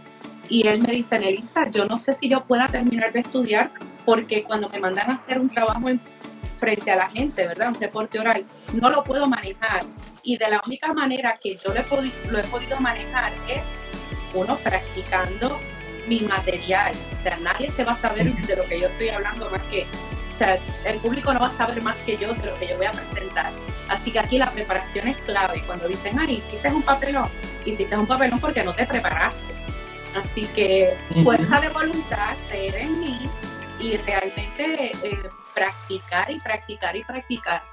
Y 0.49 0.69
él 0.69 0.83
me 0.83 0.93
dice, 0.93 1.19
Nelisa, 1.19 1.69
yo 1.69 1.85
no 1.87 1.99
sé 1.99 2.15
si 2.15 2.29
yo 2.29 2.45
pueda 2.45 2.69
terminar 2.69 3.13
de 3.13 3.21
estudiar 3.21 3.73
porque 4.05 4.45
cuando 4.45 4.69
me 4.69 4.79
mandan 4.79 5.11
a 5.11 5.15
hacer 5.15 5.41
un 5.41 5.49
trabajo 5.49 5.89
en, 5.89 6.01
frente 6.59 6.93
a 6.93 6.97
la 6.97 7.11
gente, 7.11 7.45
¿verdad? 7.45 7.71
Un 7.71 7.81
reporte 7.81 8.21
oral, 8.21 8.45
no 8.73 8.89
lo 8.89 9.03
puedo 9.03 9.27
manejar. 9.29 9.83
Y 10.25 10.37
de 10.37 10.49
la 10.49 10.61
única 10.67 10.93
manera 10.95 11.35
que 11.35 11.57
yo 11.57 11.73
lo 11.73 11.81
he, 11.81 11.83
podido, 11.85 12.15
lo 12.31 12.39
he 12.39 12.45
podido 12.45 12.79
manejar 12.81 13.33
es, 13.49 13.67
uno, 14.35 14.57
practicando 14.59 15.59
mi 16.07 16.21
material. 16.21 16.93
O 17.13 17.23
sea, 17.23 17.37
nadie 17.39 17.71
se 17.71 17.85
va 17.85 17.93
a 17.93 17.97
saber 17.97 18.33
de 18.33 18.57
lo 18.57 18.65
que 18.65 18.81
yo 18.81 18.89
estoy 18.89 19.09
hablando 19.09 19.51
más 19.51 19.63
que, 19.63 19.87
o 20.35 20.39
sea, 20.39 20.59
el 20.85 20.99
público 20.99 21.33
no 21.33 21.41
va 21.41 21.49
a 21.49 21.57
saber 21.57 21.83
más 21.83 21.97
que 21.99 22.17
yo 22.17 22.33
de 22.35 22.47
lo 22.47 22.59
que 22.59 22.69
yo 22.69 22.77
voy 22.77 22.87
a 22.87 22.93
presentar. 22.93 23.53
Así 23.89 24.11
que 24.11 24.21
aquí 24.21 24.39
la 24.39 24.51
preparación 24.51 25.09
es 25.09 25.17
clave. 25.19 25.63
Cuando 25.67 25.89
dicen, 25.89 26.19
ay, 26.19 26.37
hiciste 26.37 26.69
un 26.69 26.83
papelón, 26.83 27.29
hiciste 27.65 27.97
un 27.97 28.07
papelón 28.07 28.41
porque 28.41 28.63
no 28.63 28.75
te 28.75 28.87
preparaste. 28.87 29.53
Así 30.17 30.47
que 30.55 30.95
fuerza 31.23 31.61
de 31.61 31.69
voluntad, 31.71 32.37
creer 32.49 32.77
en 32.77 33.01
mí, 33.01 33.31
y 33.81 33.97
realmente 33.97 34.93
eh, 35.03 35.23
practicar 35.55 36.31
y 36.31 36.39
practicar 36.41 36.97
y 36.97 37.05
practicar. 37.05 37.72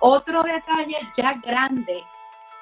Otro 0.00 0.42
detalle 0.42 0.96
ya 1.16 1.34
grande, 1.34 2.02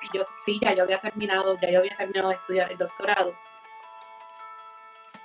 y 0.02 0.16
yo 0.16 0.24
sí, 0.44 0.58
ya 0.60 0.74
yo 0.74 0.82
había 0.82 1.00
terminado, 1.00 1.58
ya 1.60 1.70
yo 1.70 1.78
había 1.78 1.96
terminado 1.96 2.28
de 2.30 2.34
estudiar 2.34 2.72
el 2.72 2.78
doctorado. 2.78 3.32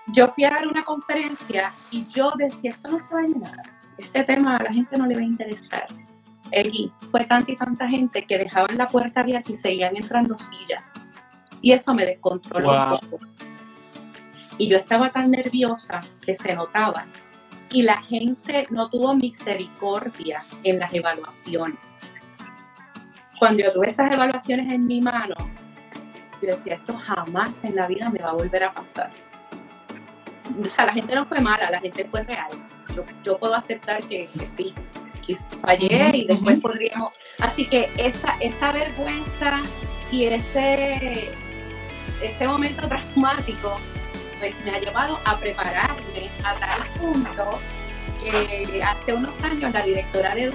Yo 0.08 0.28
fui 0.28 0.44
a 0.44 0.52
dar 0.52 0.68
una 0.68 0.84
conferencia 0.84 1.74
y 1.90 2.06
yo 2.08 2.34
decía, 2.38 2.72
esto 2.72 2.90
no 2.90 3.00
se 3.00 3.14
va 3.14 3.22
a 3.22 3.24
llenar, 3.24 3.52
este 3.98 4.24
tema 4.26 4.58
a 4.58 4.64
la 4.64 4.74
gente 4.74 4.98
no 4.98 5.08
le 5.08 5.16
va 5.16 5.22
a 5.22 5.24
interesar. 5.24 5.88
Y 6.52 6.92
fue 7.10 7.26
tanta 7.26 7.52
y 7.52 7.56
tanta 7.56 7.88
gente 7.88 8.26
que 8.26 8.38
dejaban 8.38 8.78
la 8.78 8.88
puerta 8.88 9.22
abierta 9.22 9.52
y 9.52 9.58
seguían 9.58 9.96
entrando 9.96 10.38
sillas. 10.38 10.94
Y 11.62 11.72
eso 11.72 11.96
me 11.96 12.06
descontroló 12.06 12.70
un 12.70 13.00
poco. 13.00 13.20
Y 14.60 14.70
yo 14.70 14.78
estaba 14.78 15.12
tan 15.12 15.32
nerviosa 15.32 16.02
que 16.22 16.36
se 16.36 16.54
notaba 16.54 17.08
y 17.74 17.82
la 17.82 18.02
gente 18.04 18.68
no 18.70 18.88
tuvo 18.88 19.16
misericordia 19.16 20.46
en 20.64 20.80
las 20.80 20.94
evaluaciones. 20.94 21.98
Cuando 23.40 23.64
yo 23.64 23.74
tuve 23.74 23.90
esas 23.90 24.12
evaluaciones 24.12 24.72
en 24.72 24.86
mi 24.86 25.02
mano, 25.02 25.36
yo 26.42 26.50
decía, 26.50 26.76
esto 26.76 26.96
jamás 26.96 27.64
en 27.64 27.76
la 27.76 27.88
vida 27.88 28.10
me 28.10 28.20
va 28.20 28.30
a 28.30 28.34
volver 28.34 28.64
a 28.64 28.74
pasar. 28.74 29.12
O 30.62 30.70
sea, 30.70 30.86
la 30.86 30.94
gente 30.94 31.16
no 31.16 31.26
fue 31.26 31.40
mala, 31.40 31.72
la 31.72 31.80
gente 31.80 32.06
fue 32.06 32.24
real. 32.24 32.52
Yo, 33.24 33.38
puedo 33.40 33.56
aceptar 33.56 34.04
que, 34.04 34.30
sí, 34.48 34.74
que 35.26 35.36
fallé 35.36 36.12
y 36.14 36.28
después 36.28 36.62
podríamos... 36.62 37.12
Así 37.40 37.66
que 37.66 37.90
esa, 37.98 38.38
esa 38.40 38.72
vergüenza 38.72 39.62
y 40.12 40.26
ese, 40.26 41.32
ese 42.22 42.48
momento 42.48 42.88
traumático 42.88 43.78
pues 44.44 44.66
me 44.66 44.72
ha 44.72 44.80
llevado 44.80 45.18
a 45.24 45.38
prepararme 45.38 46.30
a 46.44 46.54
tal 46.56 46.86
punto 47.00 47.60
que 48.22 48.84
hace 48.84 49.14
unos 49.14 49.42
años 49.42 49.72
la 49.72 49.82
directora 49.82 50.36
de, 50.36 50.52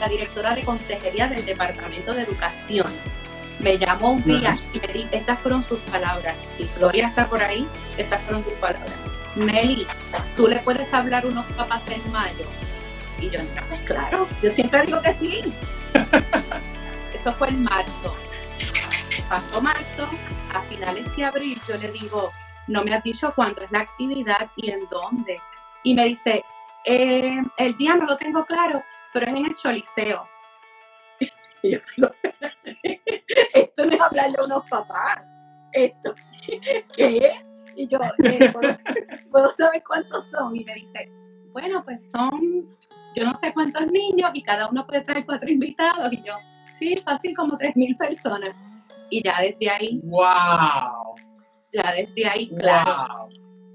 la 0.00 0.08
directora 0.08 0.52
de 0.52 0.64
consejería 0.64 1.28
del 1.28 1.44
Departamento 1.44 2.12
de 2.12 2.22
Educación 2.22 2.88
me 3.60 3.78
llamó 3.78 4.10
un 4.10 4.24
día 4.24 4.58
y 4.74 4.80
me 4.80 4.92
dijo, 4.92 5.08
estas 5.12 5.38
fueron 5.38 5.62
sus 5.62 5.78
palabras. 5.78 6.36
Si 6.56 6.68
Gloria 6.76 7.06
está 7.06 7.28
por 7.28 7.40
ahí, 7.40 7.68
esas 7.96 8.20
fueron 8.22 8.42
sus 8.42 8.54
palabras. 8.54 8.92
Nelly, 9.36 9.86
¿tú 10.36 10.48
le 10.48 10.56
puedes 10.56 10.92
hablar 10.92 11.22
a 11.22 11.28
unos 11.28 11.46
papás 11.52 11.84
en 11.88 12.10
mayo? 12.10 12.46
Y 13.20 13.30
yo, 13.30 13.38
pues 13.68 13.80
claro, 13.82 14.26
yo 14.42 14.50
siempre 14.50 14.86
digo 14.86 15.00
que 15.02 15.14
sí. 15.14 15.54
Eso 17.14 17.32
fue 17.32 17.48
en 17.48 17.62
marzo. 17.62 18.16
Pasó 19.28 19.62
marzo, 19.62 20.08
a 20.52 20.60
finales 20.62 21.04
de 21.16 21.24
abril 21.24 21.60
yo 21.68 21.76
le 21.76 21.92
digo, 21.92 22.32
no 22.68 22.84
me 22.84 22.94
has 22.94 23.02
dicho 23.02 23.32
cuándo 23.34 23.62
es 23.62 23.70
la 23.70 23.80
actividad 23.80 24.50
y 24.56 24.70
en 24.70 24.86
dónde. 24.88 25.38
Y 25.82 25.94
me 25.94 26.06
dice, 26.06 26.44
eh, 26.84 27.38
el 27.58 27.76
día 27.76 27.94
no 27.94 28.06
lo 28.06 28.16
tengo 28.16 28.44
claro, 28.44 28.82
pero 29.12 29.26
es 29.26 29.32
en 29.34 29.46
el 29.46 29.54
Choliseo. 29.54 30.28
esto 33.54 33.86
no 33.86 33.92
es 33.92 34.00
hablarle 34.00 34.36
a 34.38 34.44
unos 34.44 34.68
papás. 34.68 35.24
Esto, 35.72 36.14
¿qué? 36.96 37.44
Y 37.76 37.86
yo, 37.88 37.98
eh, 38.24 38.52
¿puedo, 39.30 39.50
saber 39.52 39.82
cuántos 39.86 40.30
son? 40.30 40.56
Y 40.56 40.64
me 40.64 40.74
dice, 40.74 41.10
bueno, 41.52 41.84
pues 41.84 42.10
son, 42.10 42.74
yo 43.14 43.24
no 43.24 43.34
sé 43.34 43.52
cuántos 43.52 43.86
niños 43.88 44.30
y 44.32 44.42
cada 44.42 44.68
uno 44.68 44.86
puede 44.86 45.02
traer 45.02 45.26
cuatro 45.26 45.50
invitados. 45.50 46.10
Y 46.12 46.22
yo, 46.22 46.34
sí, 46.72 46.96
fácil 46.96 47.36
como 47.36 47.58
tres 47.58 47.76
mil 47.76 47.94
personas. 47.96 48.54
Y 49.10 49.22
ya 49.22 49.40
desde 49.42 49.70
ahí. 49.70 50.00
¡Wow! 50.04 51.05
Ya 51.76 51.92
desde 51.92 52.26
ahí, 52.26 52.50
claro, 52.54 53.28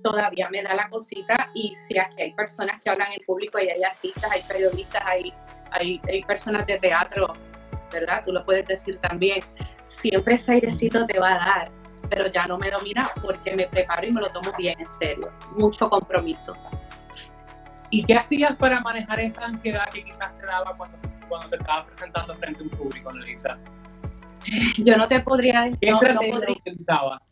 todavía 0.04 0.50
me 0.50 0.64
da 0.64 0.74
la 0.76 0.90
cosita 0.90 1.50
y 1.54 1.74
si 1.76 1.98
aquí 1.98 2.22
hay 2.22 2.34
personas 2.34 2.82
que 2.82 2.90
hablan 2.90 3.12
en 3.14 3.24
público 3.26 3.60
y 3.60 3.70
hay 3.70 3.84
artistas, 3.84 4.32
hay 4.32 4.42
periodistas, 4.48 5.04
hay, 5.06 5.34
hay, 5.72 6.02
hay 6.08 6.24
personas 6.24 6.66
de 6.66 6.80
teatro, 6.80 7.34
¿verdad? 7.92 8.24
Tú 8.26 8.34
lo 8.34 8.44
puedes 8.46 8.66
decir 8.68 8.98
también. 8.98 9.40
Siempre 9.88 10.36
ese 10.36 10.54
airecito 10.54 11.06
te 11.06 11.20
va 11.20 11.34
a 11.34 11.38
dar, 11.38 11.72
pero 12.10 12.28
ya 12.28 12.48
no 12.48 12.58
me 12.58 12.72
domina 12.72 13.10
porque 13.22 13.56
me 13.56 13.68
preparo 13.68 14.08
y 14.08 14.12
me 14.12 14.22
lo 14.22 14.30
tomo 14.30 14.52
bien 14.58 14.80
en 14.80 14.92
serio. 14.92 15.32
Mucho 15.56 15.90
compromiso. 15.90 16.56
¿Y 17.90 18.06
qué 18.06 18.16
hacías 18.16 18.56
para 18.56 18.80
manejar 18.80 19.20
esa 19.20 19.46
ansiedad 19.46 19.90
que 19.90 20.06
quizás 20.06 20.36
te 20.38 20.46
daba 20.46 20.76
cuando, 20.78 20.98
cuando 21.28 21.50
te 21.50 21.58
estabas 21.58 21.86
presentando 21.88 22.34
frente 22.36 22.62
a 22.62 22.64
un 22.64 22.70
público, 22.70 23.10
Elisa? 23.12 23.58
Yo 24.78 24.96
no 24.98 25.08
te 25.10 25.20
podría 25.20 25.64
decir. 25.64 25.80
¿Qué 25.80 25.92
no, 25.92 26.00
no 26.02 27.31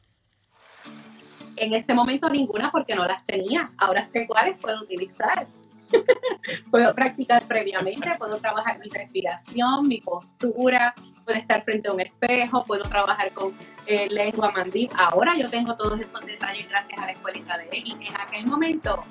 en 1.59 1.73
ese 1.73 1.93
momento 1.93 2.29
ninguna 2.29 2.71
porque 2.71 2.95
no 2.95 3.05
las 3.05 3.23
tenía. 3.25 3.71
Ahora 3.77 4.03
sé 4.03 4.25
cuáles 4.27 4.57
puedo 4.57 4.81
utilizar. 4.81 5.47
puedo 6.71 6.93
practicar 6.93 7.43
previamente, 7.47 8.15
puedo 8.17 8.37
trabajar 8.37 8.79
mi 8.79 8.89
respiración, 8.89 9.87
mi 9.87 10.01
postura, 10.01 10.93
puedo 11.25 11.37
estar 11.39 11.61
frente 11.63 11.89
a 11.89 11.93
un 11.93 11.99
espejo, 11.99 12.63
puedo 12.65 12.83
trabajar 12.83 13.31
con 13.33 13.53
eh, 13.85 14.07
lengua 14.09 14.51
mandí. 14.51 14.89
Ahora 14.95 15.35
yo 15.35 15.49
tengo 15.49 15.75
todos 15.75 15.99
esos 15.99 16.25
detalles 16.25 16.69
gracias 16.69 16.99
a 16.99 17.05
la 17.05 17.11
escuelita 17.13 17.57
de 17.57 17.77
y 17.77 17.91
En 17.91 18.15
aquel 18.19 18.45
momento, 18.45 19.03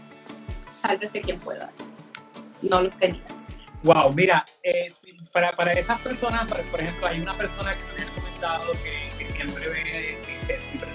sálvese 0.75 1.21
quien 1.21 1.39
pueda. 1.41 1.71
No 2.63 2.83
los 2.83 2.97
tenía. 2.97 3.23
Wow, 3.83 4.13
mira, 4.13 4.45
eh, 4.63 4.89
para, 5.33 5.53
para 5.53 5.73
esas 5.73 6.01
personas, 6.01 6.49
por 6.49 6.81
ejemplo, 6.81 7.07
hay 7.07 7.21
una 7.21 7.35
persona 7.35 7.75
que 7.75 7.83
me 7.97 8.09
ha 8.09 8.15
comentado 8.15 8.73
que, 8.83 9.25
que 9.25 9.31
siempre 9.31 9.69
ve 9.69 10.18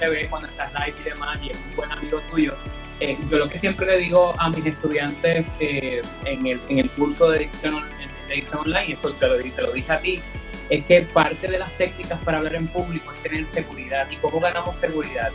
te 0.03 0.10
ve 0.10 0.27
cuando 0.29 0.48
estás 0.50 0.74
live 0.74 0.95
y 1.00 1.10
demás, 1.10 1.39
y 1.41 1.50
es 1.50 1.57
un 1.57 1.75
buen 1.77 1.91
amigo 1.91 2.19
tuyo. 2.29 2.53
Eh, 3.00 3.17
yo 3.29 3.38
lo 3.38 3.48
que 3.48 3.57
siempre 3.57 3.86
le 3.86 3.98
digo 4.00 4.36
a 4.38 4.50
mis 4.50 4.65
estudiantes 4.65 5.55
eh, 5.62 6.01
en, 6.25 6.45
el, 6.45 6.62
en, 6.67 6.79
el, 6.79 6.89
curso 6.89 7.29
de 7.29 7.38
edición, 7.38 7.81
de 8.27 8.43
online, 8.57 8.86
y 8.88 8.91
eso 8.93 9.13
te 9.13 9.27
lo, 9.27 9.38
te 9.38 9.62
lo 9.62 9.72
dije 9.72 9.91
a 9.91 10.00
ti, 10.00 10.22
es 10.69 10.86
que 10.86 11.01
parte 11.03 11.48
de 11.48 11.57
las 11.57 11.72
técnicas 11.77 12.19
para 12.19 12.39
hablar 12.39 12.55
en 12.55 12.67
público 12.67 13.13
es 13.13 13.22
tener 13.22 13.48
seguridad. 13.48 14.10
¿Y 14.12 14.17
cómo 14.17 14.41
ganamos 14.41 14.75
seguridad? 14.75 15.31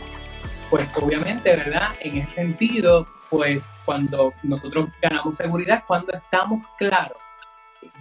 Pues 0.69 0.87
obviamente, 0.95 1.55
¿verdad? 1.55 1.89
En 2.01 2.17
ese 2.17 2.31
sentido, 2.31 3.07
pues 3.31 3.75
cuando 3.85 4.33
nosotros 4.43 4.89
ganamos 5.01 5.35
seguridad, 5.35 5.83
cuando 5.87 6.13
estamos 6.13 6.63
claros 6.77 7.17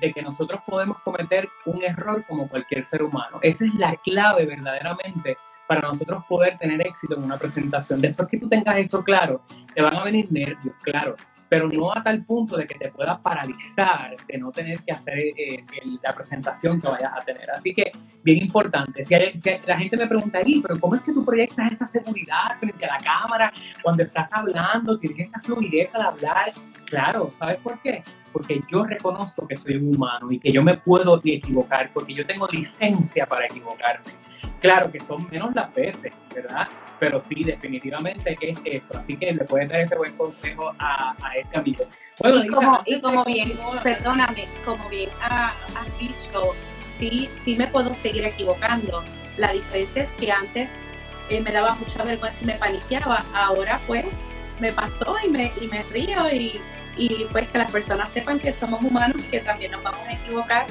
de 0.00 0.12
que 0.12 0.20
nosotros 0.20 0.60
podemos 0.66 0.98
cometer 1.02 1.48
un 1.64 1.82
error 1.82 2.25
como 2.26 2.46
cualquier 2.46 2.84
ser 2.84 3.02
humano. 3.02 3.38
Esa 3.40 3.64
es 3.64 3.75
la 3.75 3.96
clave 3.96 4.44
verdaderamente 4.44 5.38
para 5.68 5.82
nosotros 5.82 6.25
poder 6.28 6.58
tener 6.58 6.80
éxito 6.80 7.16
en 7.16 7.25
una 7.25 7.37
presentación. 7.37 8.00
Después 8.00 8.26
que 8.28 8.38
tú 8.38 8.48
tengas 8.48 8.78
eso 8.78 9.04
claro, 9.04 9.42
te 9.75 9.82
van 9.82 9.94
a 9.94 10.02
venir 10.02 10.26
nervios, 10.32 10.75
claro, 10.82 11.14
pero 11.48 11.68
no 11.68 11.90
a 11.94 12.02
tal 12.02 12.25
punto 12.25 12.56
de 12.56 12.66
que 12.66 12.75
te 12.75 12.90
pueda 12.90 13.20
paralizar 13.20 14.16
de 14.26 14.38
no 14.38 14.50
tener 14.50 14.82
que 14.82 14.92
hacer 14.92 15.18
eh, 15.18 15.64
la 16.02 16.12
presentación 16.12 16.80
que 16.80 16.88
vayas 16.88 17.12
a 17.14 17.20
tener. 17.20 17.50
Así 17.50 17.75
que, 17.75 17.90
bien 18.22 18.42
importante, 18.42 19.04
si, 19.04 19.14
la 19.66 19.76
gente 19.76 19.96
me 19.96 20.06
pregunta, 20.06 20.38
ahí, 20.38 20.60
pero 20.60 20.78
¿cómo 20.78 20.94
es 20.94 21.00
que 21.02 21.12
tú 21.12 21.25
proyectas 21.25 21.72
esa 21.72 21.87
seguridad 21.87 22.58
frente 22.58 22.84
a 22.87 22.94
la 22.94 22.98
cámara 22.98 23.52
cuando 23.82 24.02
estás 24.02 24.32
hablando, 24.32 24.98
tienes 24.98 25.28
esa 25.28 25.40
fluidez 25.40 25.94
al 25.94 26.02
hablar? 26.02 26.52
Claro, 26.87 27.32
¿sabes 27.38 27.56
por 27.58 27.80
qué? 27.80 28.02
Porque 28.32 28.61
yo 28.70 28.85
reconozco 28.85 29.47
que 29.47 29.56
soy 29.56 29.76
un 29.76 29.94
humano 29.94 30.30
y 30.30 30.38
que 30.38 30.52
yo 30.52 30.62
me 30.62 30.76
puedo 30.76 31.20
equivocar, 31.25 31.90
porque 31.92 32.14
yo 32.14 32.26
tengo 32.26 32.47
licencia 32.49 33.26
para 33.26 33.47
equivocarme. 33.47 34.12
Claro 34.61 34.90
que 34.90 35.00
son 35.00 35.28
menos 35.30 35.54
las 35.54 35.73
veces, 35.75 36.12
¿verdad? 36.35 36.68
Pero 36.99 37.20
sí, 37.20 37.44
definitivamente 37.44 38.37
es 38.40 38.58
eso. 38.64 38.99
Así 38.99 39.16
que 39.16 39.32
le 39.32 39.44
puedes 39.44 39.68
dar 39.68 39.80
ese 39.80 39.97
buen 39.97 40.16
consejo 40.16 40.73
a, 40.78 41.14
este 41.37 41.58
amigo. 41.58 41.85
Bueno, 42.18 42.44
y, 42.44 43.00
como, 43.00 43.25
bien, 43.25 43.52
perdóname, 43.82 44.49
como 44.64 44.88
bien 44.88 45.11
has 45.20 45.99
dicho, 45.99 46.54
sí, 46.99 47.28
sí 47.42 47.56
me 47.56 47.66
puedo 47.68 47.94
seguir 47.94 48.25
equivocando. 48.25 49.02
La 49.37 49.52
diferencia 49.52 50.02
es 50.02 50.11
que 50.12 50.32
antes 50.32 50.70
eh, 51.30 51.40
me 51.40 51.52
daba 51.52 51.75
mucha 51.76 52.02
vergüenza 52.02 52.42
y 52.42 52.47
me 52.47 52.54
paniqueaba. 52.54 53.25
Ahora 53.32 53.80
pues 53.87 54.06
me 54.61 54.73
pasó 54.73 55.16
y 55.25 55.28
me, 55.28 55.52
y 55.61 55.66
me 55.68 55.82
río 55.82 56.28
y, 56.32 56.61
y 56.99 57.26
pues 57.31 57.49
que 57.49 57.59
las 57.59 57.71
personas 57.71 58.11
sepan 58.11 58.38
que 58.38 58.52
somos 58.52 58.83
humanos 58.83 59.17
y 59.21 59.31
que 59.31 59.40
también 59.40 59.71
nos 59.71 59.83
vamos 59.83 60.07
a 60.07 60.12
equivocar. 60.12 60.67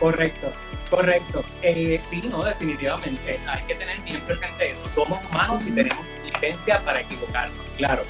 Correcto, 0.00 0.50
correcto. 0.88 1.44
Eh, 1.62 2.00
sí, 2.08 2.22
no, 2.30 2.42
definitivamente. 2.42 3.38
Hay 3.46 3.62
que 3.64 3.74
tener 3.74 4.00
bien 4.00 4.20
presente 4.22 4.70
eso. 4.70 4.88
Somos 4.88 5.20
humanos 5.30 5.62
y 5.66 5.72
tenemos 5.72 6.04
licencia 6.24 6.80
para 6.80 7.00
equivocarnos, 7.00 7.64
claro. 7.76 8.02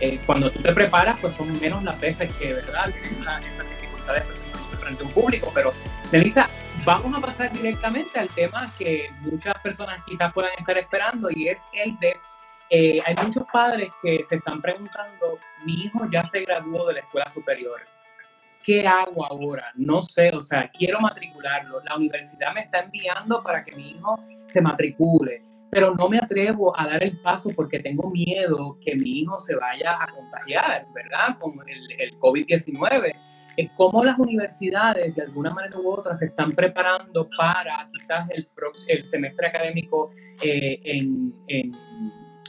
Eh, 0.00 0.18
cuando 0.26 0.50
tú 0.50 0.60
te 0.60 0.72
preparas, 0.72 1.18
pues 1.20 1.36
son 1.36 1.60
menos 1.60 1.84
las 1.84 2.00
veces 2.00 2.32
que, 2.34 2.54
¿verdad? 2.54 2.88
Esas, 2.88 3.44
esas 3.44 3.68
dificultades 3.68 4.24
presentándote 4.24 4.76
frente 4.78 5.02
a 5.02 5.06
un 5.06 5.12
público. 5.12 5.52
Pero, 5.54 5.72
Melissa, 6.10 6.48
vamos 6.84 7.16
a 7.16 7.20
pasar 7.20 7.52
directamente 7.52 8.18
al 8.18 8.28
tema 8.28 8.66
que 8.78 9.10
muchas 9.20 9.54
personas 9.62 10.02
quizás 10.04 10.32
puedan 10.32 10.52
estar 10.58 10.76
esperando 10.78 11.28
y 11.30 11.48
es 11.48 11.68
el 11.72 11.98
de 11.98 12.16
eh, 12.76 13.00
hay 13.06 13.14
muchos 13.24 13.44
padres 13.52 13.88
que 14.02 14.24
se 14.26 14.34
están 14.34 14.60
preguntando, 14.60 15.38
mi 15.64 15.74
hijo 15.74 16.08
ya 16.10 16.24
se 16.26 16.40
graduó 16.40 16.88
de 16.88 16.94
la 16.94 17.00
escuela 17.00 17.28
superior, 17.28 17.80
¿qué 18.64 18.84
hago 18.84 19.24
ahora? 19.24 19.70
No 19.76 20.02
sé, 20.02 20.30
o 20.34 20.42
sea, 20.42 20.68
quiero 20.76 20.98
matricularlo, 20.98 21.80
la 21.84 21.96
universidad 21.96 22.52
me 22.52 22.62
está 22.62 22.80
enviando 22.80 23.44
para 23.44 23.64
que 23.64 23.76
mi 23.76 23.90
hijo 23.92 24.18
se 24.48 24.60
matricule, 24.60 25.38
pero 25.70 25.94
no 25.94 26.08
me 26.08 26.18
atrevo 26.18 26.76
a 26.76 26.88
dar 26.88 27.04
el 27.04 27.16
paso 27.20 27.50
porque 27.54 27.78
tengo 27.78 28.10
miedo 28.10 28.76
que 28.84 28.96
mi 28.96 29.20
hijo 29.20 29.38
se 29.38 29.54
vaya 29.54 29.96
a 30.02 30.08
contagiar, 30.08 30.88
¿verdad? 30.92 31.38
Con 31.38 31.54
el, 31.68 32.18
COVID-19. 32.18 33.14
Es 33.56 33.70
como 33.76 34.04
las 34.04 34.18
universidades, 34.18 35.14
de 35.14 35.22
alguna 35.22 35.50
manera 35.50 35.78
u 35.78 35.88
otra, 35.88 36.16
se 36.16 36.26
están 36.26 36.50
preparando 36.50 37.28
para 37.38 37.88
quizás 37.92 38.28
el, 38.30 38.48
el 38.88 39.06
semestre 39.06 39.46
académico 39.46 40.10
eh, 40.42 40.80
en, 40.82 41.72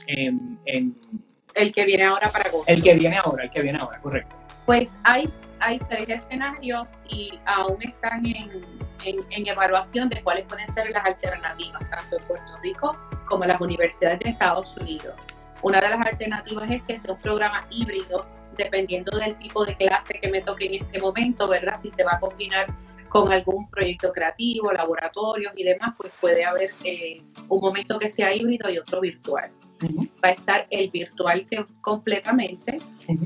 el 0.07 1.71
que 1.71 1.85
viene 1.85 2.03
ahora 2.03 2.29
para 2.29 2.49
agosto. 2.49 2.71
El 2.71 2.83
que 2.83 2.93
viene 2.93 3.17
ahora, 3.17 3.45
el 3.45 3.49
que 3.49 3.61
viene 3.61 3.79
ahora, 3.79 3.99
correcto. 3.99 4.35
Pues 4.65 4.99
hay, 5.03 5.29
hay 5.59 5.79
tres 5.89 6.09
escenarios 6.09 6.91
y 7.07 7.39
aún 7.45 7.77
están 7.81 8.25
en, 8.25 8.65
en, 9.03 9.47
evaluación 9.47 10.09
de 10.09 10.21
cuáles 10.21 10.45
pueden 10.45 10.67
ser 10.71 10.89
las 10.91 11.05
alternativas, 11.05 11.89
tanto 11.89 12.17
en 12.17 12.23
Puerto 12.25 12.57
Rico 12.61 12.95
como 13.25 13.43
en 13.43 13.49
las 13.49 13.61
universidades 13.61 14.19
de 14.19 14.29
Estados 14.29 14.75
Unidos. 14.77 15.13
Una 15.61 15.81
de 15.81 15.89
las 15.89 16.05
alternativas 16.05 16.69
es 16.69 16.81
que 16.83 16.97
sea 16.97 17.13
un 17.13 17.19
programa 17.19 17.65
híbrido, 17.69 18.27
dependiendo 18.57 19.17
del 19.17 19.37
tipo 19.37 19.65
de 19.65 19.75
clase 19.75 20.19
que 20.19 20.29
me 20.29 20.41
toque 20.41 20.65
en 20.65 20.83
este 20.83 20.99
momento, 20.99 21.47
¿verdad? 21.47 21.77
Si 21.77 21.91
se 21.91 22.03
va 22.03 22.13
a 22.13 22.19
combinar 22.19 22.67
con 23.09 23.31
algún 23.31 23.69
proyecto 23.69 24.11
creativo, 24.11 24.71
laboratorios 24.71 25.53
y 25.55 25.63
demás, 25.63 25.93
pues 25.97 26.13
puede 26.19 26.43
haber 26.43 26.71
eh, 26.83 27.21
un 27.47 27.61
momento 27.61 27.97
que 27.97 28.09
sea 28.09 28.33
híbrido 28.33 28.69
y 28.69 28.77
otro 28.77 28.99
virtual 28.99 29.51
va 29.83 30.29
a 30.29 30.31
estar 30.31 30.67
el 30.69 30.89
virtual 30.89 31.45
que, 31.45 31.65
completamente 31.81 32.77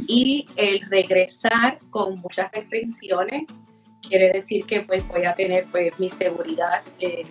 y 0.07 0.45
el 0.55 0.81
regresar 0.89 1.79
con 1.89 2.19
muchas 2.19 2.51
restricciones 2.51 3.65
quiere 4.01 4.31
decir 4.33 4.65
que 4.65 4.81
pues 4.81 5.07
voy 5.07 5.25
a 5.25 5.35
tener 5.35 5.65
pues 5.71 5.97
mi 5.99 6.09
seguridad 6.09 6.81
eh, 6.99 7.25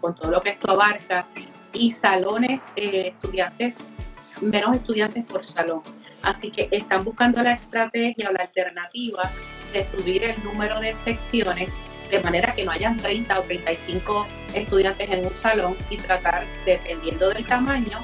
con 0.00 0.14
todo 0.14 0.30
lo 0.30 0.42
que 0.42 0.50
esto 0.50 0.70
abarca. 0.70 1.26
Y 1.72 1.90
salones 1.90 2.70
eh, 2.76 3.08
estudiantes 3.08 3.94
menos 4.40 4.76
estudiantes 4.76 5.24
por 5.24 5.44
salón. 5.44 5.82
Así 6.22 6.50
que 6.50 6.68
están 6.70 7.04
buscando 7.04 7.42
la 7.42 7.52
estrategia 7.52 8.30
o 8.30 8.32
la 8.32 8.40
alternativa 8.40 9.30
de 9.72 9.84
subir 9.84 10.22
el 10.24 10.42
número 10.44 10.80
de 10.80 10.94
secciones 10.94 11.74
de 12.10 12.20
manera 12.20 12.54
que 12.54 12.64
no 12.64 12.70
hayan 12.70 12.96
30 12.96 13.40
o 13.40 13.42
35 13.42 14.26
estudiantes 14.54 15.10
en 15.10 15.24
un 15.24 15.32
salón 15.32 15.76
y 15.90 15.96
tratar, 15.96 16.44
dependiendo 16.64 17.30
del 17.30 17.44
tamaño, 17.44 17.98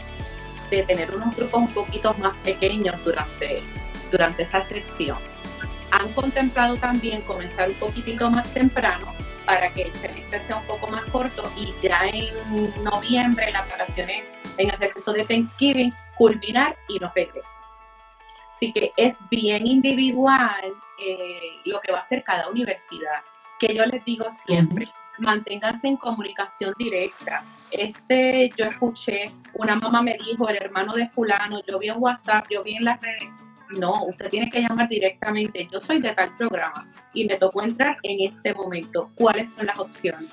de 0.70 0.82
tener 0.84 1.14
unos 1.14 1.34
grupos 1.36 1.60
un 1.60 1.74
poquito 1.74 2.14
más 2.14 2.36
pequeños 2.38 2.94
durante, 3.04 3.60
durante 4.10 4.42
esa 4.44 4.62
sección. 4.62 5.18
Han 5.90 6.12
contemplado 6.12 6.76
también 6.76 7.22
comenzar 7.22 7.68
un 7.68 7.74
poquitito 7.74 8.30
más 8.30 8.52
temprano 8.54 9.12
para 9.44 9.68
que 9.70 9.82
el 9.82 9.92
semestre 9.92 10.40
sea 10.40 10.56
un 10.56 10.66
poco 10.66 10.86
más 10.86 11.04
corto 11.06 11.42
y 11.56 11.74
ya 11.82 12.06
en 12.06 12.84
noviembre, 12.84 13.50
las 13.50 13.68
vacaciones 13.68 14.24
en 14.56 14.70
el 14.70 14.78
receso 14.78 15.12
de 15.12 15.24
Thanksgiving, 15.24 15.92
culminar 16.14 16.76
y 16.88 16.98
no 16.98 17.10
regresas. 17.14 17.80
Así 18.52 18.72
que 18.72 18.92
es 18.96 19.16
bien 19.30 19.66
individual 19.66 20.74
eh, 20.98 21.60
lo 21.64 21.80
que 21.80 21.92
va 21.92 21.98
a 21.98 22.00
hacer 22.02 22.22
cada 22.22 22.48
universidad, 22.48 23.22
que 23.58 23.74
yo 23.74 23.84
les 23.86 24.04
digo 24.04 24.26
siempre, 24.30 24.86
manténganse 25.20 25.88
en 25.88 25.96
comunicación 25.96 26.74
directa. 26.78 27.44
Este, 27.70 28.50
yo 28.56 28.64
escuché, 28.64 29.30
una 29.54 29.76
mamá 29.76 30.02
me 30.02 30.16
dijo, 30.18 30.48
el 30.48 30.56
hermano 30.56 30.92
de 30.94 31.08
fulano, 31.08 31.62
yo 31.66 31.78
vi 31.78 31.88
en 31.88 31.96
WhatsApp, 31.98 32.46
yo 32.50 32.64
vi 32.64 32.76
en 32.76 32.84
las 32.84 33.00
redes. 33.00 33.28
No, 33.70 34.04
usted 34.06 34.28
tiene 34.28 34.50
que 34.50 34.60
llamar 34.60 34.88
directamente. 34.88 35.68
Yo 35.72 35.80
soy 35.80 36.00
de 36.00 36.12
tal 36.12 36.36
programa 36.36 36.88
y 37.14 37.26
me 37.26 37.36
tocó 37.36 37.62
entrar 37.62 37.98
en 38.02 38.20
este 38.28 38.52
momento. 38.52 39.10
¿Cuáles 39.14 39.52
son 39.52 39.66
las 39.66 39.78
opciones? 39.78 40.28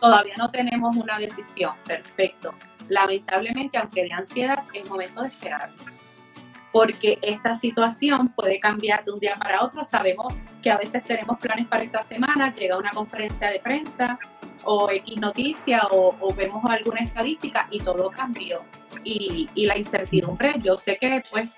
Todavía 0.00 0.34
no 0.38 0.50
tenemos 0.50 0.96
una 0.96 1.18
decisión. 1.18 1.74
Perfecto. 1.84 2.54
Lamentablemente, 2.88 3.76
aunque 3.76 4.04
de 4.04 4.12
ansiedad, 4.12 4.64
es 4.72 4.88
momento 4.88 5.20
de 5.22 5.28
esperar 5.28 5.70
porque 6.72 7.18
esta 7.22 7.54
situación 7.54 8.28
puede 8.28 8.60
cambiar 8.60 9.04
de 9.04 9.12
un 9.12 9.20
día 9.20 9.34
para 9.34 9.64
otro. 9.64 9.84
Sabemos 9.84 10.34
que 10.62 10.70
a 10.70 10.76
veces 10.76 11.02
tenemos 11.04 11.38
planes 11.38 11.66
para 11.66 11.82
esta 11.82 12.02
semana, 12.02 12.52
llega 12.52 12.76
una 12.76 12.90
conferencia 12.90 13.50
de 13.50 13.58
prensa 13.60 14.18
o 14.64 14.90
X 14.90 15.16
noticia 15.16 15.82
o, 15.90 16.34
vemos 16.34 16.64
alguna 16.68 17.00
estadística 17.00 17.66
y 17.70 17.80
todo 17.80 18.10
cambió. 18.10 18.62
Y, 19.04 19.48
la 19.56 19.76
incertidumbre, 19.76 20.54
yo 20.62 20.76
sé 20.76 20.96
que 20.96 21.22
pues 21.30 21.52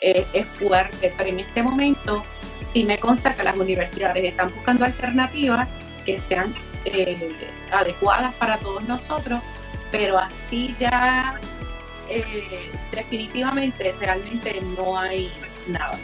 eh, 0.00 0.26
es 0.32 0.46
fuerte, 0.46 1.12
pero 1.16 1.28
en 1.28 1.40
este 1.40 1.62
momento 1.62 2.24
sí 2.56 2.84
me 2.84 2.98
consta 2.98 3.34
que 3.34 3.42
las 3.42 3.56
universidades 3.56 4.24
están 4.24 4.52
buscando 4.54 4.84
alternativas 4.84 5.68
que 6.04 6.18
sean 6.18 6.54
eh, 6.84 7.32
adecuadas 7.72 8.34
para 8.34 8.56
todos 8.58 8.82
nosotros, 8.84 9.40
pero 9.90 10.18
así 10.18 10.74
ya 10.78 11.38
eh, 12.08 12.70
definitivamente 12.92 13.94
realmente 13.98 14.60
no 14.76 14.98
hay 14.98 15.30
nada. 15.66 15.98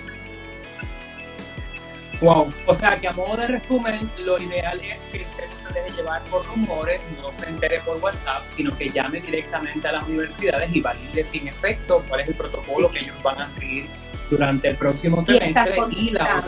Wow, 2.21 2.53
o 2.67 2.75
sea 2.75 2.99
que 2.99 3.09
a 3.09 3.12
modo 3.12 3.37
de 3.37 3.49
resumen, 3.49 4.11
lo 4.25 4.38
ideal 4.38 4.81
es 4.81 5.01
que 5.12 5.23
usted 5.23 5.45
no 5.51 5.69
se 5.69 5.75
deje 5.75 5.97
llevar 5.97 6.23
por 6.25 6.47
rumores, 6.47 7.01
no 7.21 7.33
se 7.33 7.49
entere 7.49 7.81
por 7.81 7.97
WhatsApp, 7.99 8.45
sino 8.49 8.77
que 8.79 8.88
llame 8.88 9.21
directamente 9.21 9.88
a 9.88 9.93
las 9.93 10.05
universidades 10.05 10.75
y 10.75 10.81
valide 10.81 11.25
sin 11.25 11.49
efecto 11.49 12.05
cuál 12.09 12.21
es 12.21 12.29
el 12.29 12.35
protocolo 12.35 12.90
que 12.90 13.01
ellos 13.01 13.17
van 13.23 13.40
a 13.43 13.49
seguir 13.49 13.87
durante 14.31 14.69
el 14.69 14.77
próximo 14.77 15.23
semestre 15.23 15.77
y 15.90 16.11
la 16.11 16.43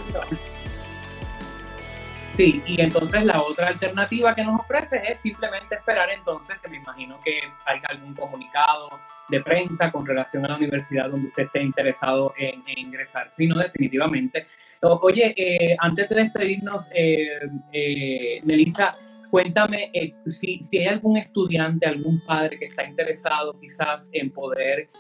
Sí, 2.37 2.63
y 2.67 2.79
entonces 2.83 3.25
la 3.25 3.41
otra 3.41 3.69
alternativa 3.69 4.35
que 4.35 4.45
nos 4.45 4.61
ofrece 4.61 5.01
es 5.11 5.21
simplemente 5.21 5.77
esperar 5.77 6.11
entonces 6.11 6.59
que 6.63 6.69
me 6.69 6.77
imagino 6.77 7.19
que 7.25 7.41
salga 7.61 7.89
algún 7.89 8.13
comunicado 8.13 8.91
de 9.31 9.41
prensa 9.41 9.91
con 9.91 10.05
relación 10.05 10.45
a 10.45 10.49
la 10.49 10.57
universidad 10.57 11.09
donde 11.09 11.29
usted 11.29 11.45
esté 11.45 11.63
interesado 11.63 12.35
en, 12.37 12.63
ingresar. 12.77 13.29
Sí, 13.31 13.47
no, 13.47 13.59
definitivamente. 13.59 14.45
Oye, 14.83 15.33
eh, 15.35 15.77
antes 15.79 16.11
de 16.11 16.15
despedirnos, 16.15 16.91
eh, 16.95 17.41
eh, 17.73 18.41
Melissa, 18.45 18.95
cuéntame 19.31 19.91
eh, 19.95 20.13
si, 20.27 20.63
si, 20.63 20.77
hay 20.77 20.89
algún 20.89 21.17
estudiante, 21.17 21.87
algún 21.87 22.21
padre 22.27 22.59
que 22.59 22.67
está 22.67 22.85
interesado 22.85 23.59
quizás 23.59 24.11
en 24.13 24.31
poder 24.31 24.91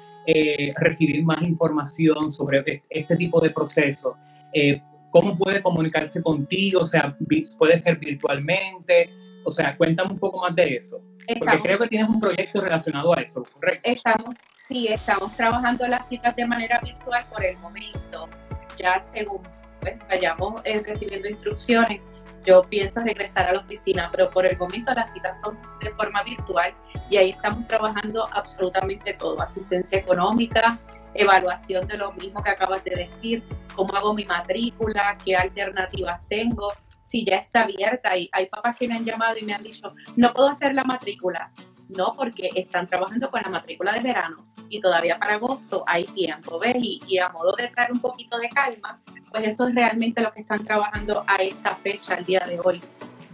recibir 0.77 1.23
más 1.23 1.43
información 1.43 2.31
sobre 2.31 2.61
este, 2.61 2.83
este 2.89 3.15
tipo 3.15 3.43
de 3.43 3.51
proceso. 3.51 4.17
¿Cómo 5.21 5.37
puede 5.37 5.63
comunicarse 5.63 6.23
contigo? 6.23 6.81
O 6.81 6.85
sea, 6.85 7.17
puede 7.59 7.79
ser 7.79 7.97
virtualmente. 7.97 9.11
O 9.45 9.53
sea, 9.53 9.77
cuéntame 9.77 10.13
un 10.13 10.19
poco 10.19 10.41
más 10.41 10.55
de 10.55 10.77
eso. 10.77 11.03
porque 11.39 11.61
creo 11.63 11.79
que 11.79 11.89
tienes 11.89 12.09
un 12.09 12.21
proyecto 12.21 12.61
relacionado 12.61 13.17
a 13.17 13.21
eso, 13.21 13.45
¿correcto? 13.53 13.91
Estamos, 13.91 14.35
sí, 14.53 14.89
estamos 14.89 15.35
trabajando 15.37 15.87
las 15.87 16.09
citas 16.09 16.35
de 16.37 16.47
manera 16.47 16.81
virtual 16.81 17.25
por 17.31 17.45
el 17.45 17.57
momento. 17.59 18.29
Ya 18.77 19.01
según 19.01 19.43
pues, 19.81 19.97
vayamos 20.09 20.61
eh, 20.65 20.83
recibiendo 20.85 21.29
instrucciones, 21.29 22.01
yo 22.45 22.63
pienso 22.63 23.01
regresar 23.01 23.47
a 23.47 23.53
la 23.53 23.61
oficina, 23.61 24.09
pero 24.11 24.31
por 24.31 24.47
el 24.47 24.57
momento 24.57 24.93
las 24.95 25.13
citas 25.13 25.41
son 25.41 25.59
de 25.81 25.91
forma 25.91 26.23
virtual 26.23 26.73
y 27.11 27.17
ahí 27.17 27.31
estamos 27.31 27.67
trabajando 27.67 28.29
absolutamente 28.33 29.15
todo, 29.15 29.41
asistencia 29.41 29.99
económica, 29.99 30.79
evaluación 31.19 31.87
de 31.87 31.97
lo 31.97 32.13
mismo 32.13 32.43
que 32.43 32.51
acabas 32.51 32.83
de 32.85 32.95
decir, 32.95 33.43
cómo 33.75 33.95
hago 33.95 34.15
mi 34.15 34.25
matrícula, 34.25 35.17
qué 35.25 35.37
alternativas 35.37 36.21
tengo, 36.29 36.73
si 37.01 37.25
ya 37.25 37.37
está 37.37 37.63
abierta. 37.63 38.17
Y 38.17 38.29
hay 38.33 38.47
papás 38.47 38.77
que 38.77 38.89
me 38.89 38.95
han 38.95 39.05
llamado 39.05 39.37
y 39.39 39.45
me 39.45 39.55
han 39.55 39.63
dicho, 39.63 39.95
no 40.17 40.33
puedo 40.33 40.49
hacer 40.49 40.75
la 40.75 40.85
matrícula. 40.85 41.53
No, 41.89 42.15
porque 42.17 42.51
están 42.55 42.87
trabajando 42.87 43.31
con 43.31 43.41
la 43.45 43.51
matrícula 43.51 43.93
de 43.93 44.01
verano 44.01 44.45
y 44.69 44.81
todavía 44.81 45.19
para 45.19 45.35
agosto 45.35 45.85
hay 45.87 46.05
tiempo, 46.05 46.59
¿ves? 46.59 46.77
Y, 46.79 47.19
a 47.19 47.29
modo 47.29 47.55
de 47.57 47.69
traer 47.69 47.93
un 47.93 48.01
poquito 48.01 48.39
de 48.39 48.49
calma, 48.49 49.01
pues 49.31 49.49
eso 49.49 49.69
es 49.69 49.75
realmente 49.75 50.21
lo 50.21 50.33
que 50.33 50.41
están 50.41 50.65
trabajando 50.65 51.25
a 51.27 51.37
esta 51.37 51.75
fecha, 51.77 52.15
al 52.15 52.25
día 52.25 52.41
de 52.41 52.61
hoy. 52.63 52.81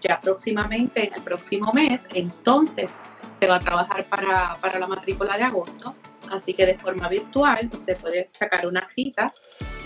Ya 0.00 0.20
próximamente, 0.20 1.06
en 1.08 1.14
el 1.14 1.22
próximo 1.22 1.72
mes, 1.72 2.08
entonces 2.14 3.00
se 3.30 3.46
va 3.46 3.56
a 3.56 3.60
trabajar 3.60 4.04
para, 4.08 4.56
para 4.60 4.78
la 4.78 4.86
matrícula 4.86 5.36
de 5.36 5.44
agosto. 5.44 5.94
Así 6.32 6.54
que 6.54 6.64
de 6.64 6.78
forma 6.78 7.08
virtual 7.08 7.68
usted 7.70 7.98
puede 7.98 8.26
sacar 8.26 8.66
una 8.66 8.86
cita. 8.86 9.34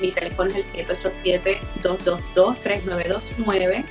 Mi 0.01 0.13
teléfono 0.13 0.49
es 0.51 0.73
el 0.75 0.87
787-222-3929 1.83 3.85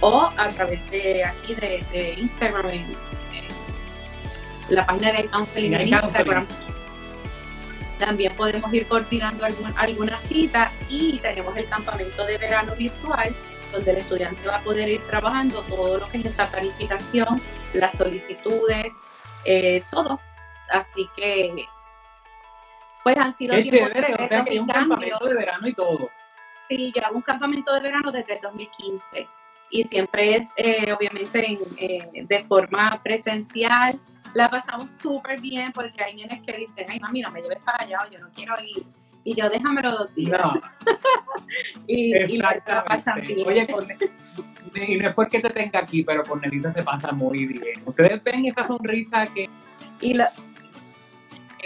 o 0.00 0.30
a 0.36 0.48
través 0.50 0.90
de 0.90 1.24
aquí 1.24 1.54
de, 1.54 2.14
Instagram, 2.18 2.68
en, 2.68 2.92
la 4.68 4.84
página 4.84 5.12
de 5.12 5.24
counseling 5.24 5.72
en 5.72 5.88
Instagram. 5.88 6.46
También 7.98 8.36
podemos 8.36 8.70
ir 8.74 8.86
coordinando 8.86 9.46
alguna 9.76 10.18
cita 10.18 10.70
y 10.90 11.16
tenemos 11.20 11.56
el 11.56 11.66
campamento 11.66 12.26
de 12.26 12.36
verano 12.36 12.76
virtual 12.76 13.34
donde 13.72 13.90
el 13.90 13.96
estudiante 13.96 14.46
va 14.46 14.56
a 14.56 14.60
poder 14.60 14.90
ir 14.90 15.00
trabajando 15.06 15.62
todo 15.62 15.96
lo 15.98 16.06
que 16.10 16.18
es 16.18 16.26
esa 16.26 16.50
planificación, 16.50 17.40
las 17.72 17.96
solicitudes, 17.96 19.00
eh, 19.46 19.82
todo. 19.90 20.20
Así 20.68 21.08
que, 21.16 21.66
pues 23.06 23.16
han 23.18 23.32
sido 23.32 23.54
tiempos 23.62 23.88
o 24.18 24.26
sea 24.26 24.44
que 24.44 24.50
hay 24.50 24.58
un 24.58 24.66
campamento 24.66 25.28
de 25.28 25.34
verano 25.36 25.68
y 25.68 25.74
todo. 25.74 26.10
Sí, 26.68 26.92
yo 26.92 27.06
hago 27.06 27.14
un 27.14 27.22
campamento 27.22 27.72
de 27.72 27.80
verano 27.80 28.10
desde 28.10 28.34
el 28.34 28.40
2015 28.40 29.28
y 29.70 29.84
siempre 29.84 30.34
es 30.34 30.48
eh, 30.56 30.92
obviamente 30.92 31.56
eh, 31.76 32.24
de 32.26 32.44
forma 32.46 33.00
presencial. 33.04 34.00
La 34.34 34.50
pasamos 34.50 34.90
súper 34.90 35.40
bien 35.40 35.70
porque 35.70 36.02
hay 36.02 36.16
nenes 36.16 36.42
que 36.42 36.56
dicen, 36.56 36.86
ay 36.88 36.98
mami, 36.98 37.20
no 37.20 37.30
me 37.30 37.42
lleves 37.42 37.60
para 37.64 37.84
allá 37.84 37.98
o 38.04 38.10
yo 38.10 38.18
no 38.18 38.28
quiero 38.34 38.54
ir. 38.60 38.82
Y 39.22 39.36
yo 39.36 39.48
déjamelo 39.48 39.92
dos 39.92 40.12
días. 40.16 40.40
No. 40.42 40.60
y, 41.86 42.12
y 42.12 42.38
la 42.38 42.84
pasan 42.88 43.20
bien. 43.20 43.46
Oye, 43.46 43.68
y 44.74 44.96
no 44.96 45.08
es 45.08 45.14
porque 45.14 45.38
te 45.38 45.50
tenga 45.50 45.78
aquí, 45.78 46.02
pero 46.02 46.24
con 46.24 46.40
Nelisa 46.40 46.72
se 46.72 46.82
pasa 46.82 47.12
muy 47.12 47.46
bien. 47.46 47.82
Ustedes 47.84 48.20
ven 48.24 48.46
esa 48.46 48.66
sonrisa 48.66 49.28
que, 49.28 49.48
y 50.00 50.14
la, 50.14 50.32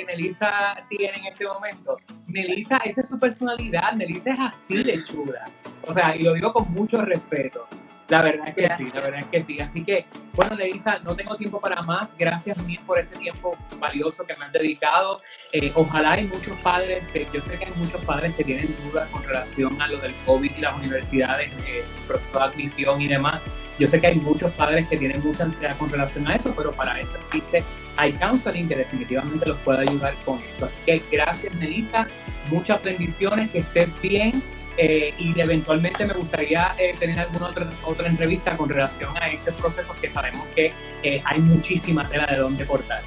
que 0.00 0.06
Nelisa 0.06 0.84
tiene 0.88 1.18
en 1.18 1.26
este 1.26 1.46
momento. 1.46 1.98
Nelisa, 2.26 2.78
esa 2.78 3.00
es 3.02 3.08
su 3.08 3.18
personalidad. 3.18 3.92
Nelisa 3.92 4.32
es 4.32 4.40
así 4.40 4.82
de 4.82 5.02
chula. 5.02 5.44
O 5.86 5.92
sea, 5.92 6.16
y 6.16 6.22
lo 6.22 6.32
digo 6.34 6.52
con 6.52 6.70
mucho 6.72 7.02
respeto. 7.02 7.66
La 8.08 8.22
verdad 8.22 8.48
es 8.48 8.54
que 8.54 8.76
sí, 8.76 8.90
la 8.92 9.00
verdad 9.02 9.20
es 9.20 9.26
que 9.26 9.42
sí. 9.44 9.60
Así 9.60 9.84
que, 9.84 10.04
bueno, 10.34 10.56
Nerissa, 10.56 10.98
no 10.98 11.14
tengo 11.14 11.36
tiempo 11.36 11.60
para 11.60 11.80
más. 11.82 12.16
Gracias 12.18 12.58
mil 12.64 12.80
por 12.80 12.98
este 12.98 13.16
tiempo 13.16 13.56
valioso 13.78 14.26
que 14.26 14.36
me 14.36 14.46
han 14.46 14.52
dedicado. 14.52 15.20
Eh, 15.52 15.70
ojalá 15.76 16.12
hay 16.12 16.24
muchos 16.24 16.58
padres, 16.58 17.04
yo 17.32 17.40
sé 17.40 17.56
que 17.56 17.66
hay 17.66 17.72
muchos 17.76 18.04
padres 18.04 18.34
que 18.34 18.42
tienen 18.42 18.74
dudas 18.84 19.08
con 19.10 19.22
relación 19.22 19.80
a 19.80 19.86
lo 19.86 19.98
del 19.98 20.12
COVID 20.26 20.50
y 20.56 20.60
las 20.60 20.76
universidades, 20.76 21.52
eh, 21.68 21.84
el 21.84 22.06
proceso 22.08 22.36
de 22.36 22.44
admisión 22.46 23.00
y 23.00 23.06
demás. 23.06 23.40
Yo 23.78 23.86
sé 23.86 24.00
que 24.00 24.08
hay 24.08 24.16
muchos 24.16 24.52
padres 24.54 24.88
que 24.88 24.96
tienen 24.96 25.22
mucha 25.22 25.44
ansiedad 25.44 25.78
con 25.78 25.88
relación 25.88 26.26
a 26.26 26.34
eso, 26.34 26.52
pero 26.56 26.72
para 26.72 26.98
eso 27.00 27.16
existe 27.16 27.62
iCounseling 28.08 28.68
que 28.68 28.76
definitivamente 28.76 29.46
los 29.46 29.58
puede 29.58 29.80
ayudar 29.88 30.14
con 30.24 30.38
esto. 30.40 30.66
Así 30.66 30.80
que 30.86 31.02
gracias, 31.10 31.54
Melissa. 31.54 32.06
Muchas 32.50 32.82
bendiciones, 32.82 33.50
que 33.50 33.58
estés 33.58 33.88
bien 34.00 34.42
eh, 34.76 35.12
y 35.18 35.38
eventualmente 35.38 36.06
me 36.06 36.14
gustaría 36.14 36.74
eh, 36.78 36.94
tener 36.98 37.18
alguna 37.20 37.48
otra, 37.48 37.70
otra 37.84 38.08
entrevista 38.08 38.56
con 38.56 38.68
relación 38.68 39.16
a 39.18 39.28
este 39.28 39.52
proceso 39.52 39.94
que 40.00 40.10
sabemos 40.10 40.46
que 40.54 40.72
eh, 41.02 41.22
hay 41.24 41.38
muchísima 41.40 42.08
tela 42.08 42.26
de 42.26 42.36
dónde 42.36 42.64
cortar. 42.66 43.02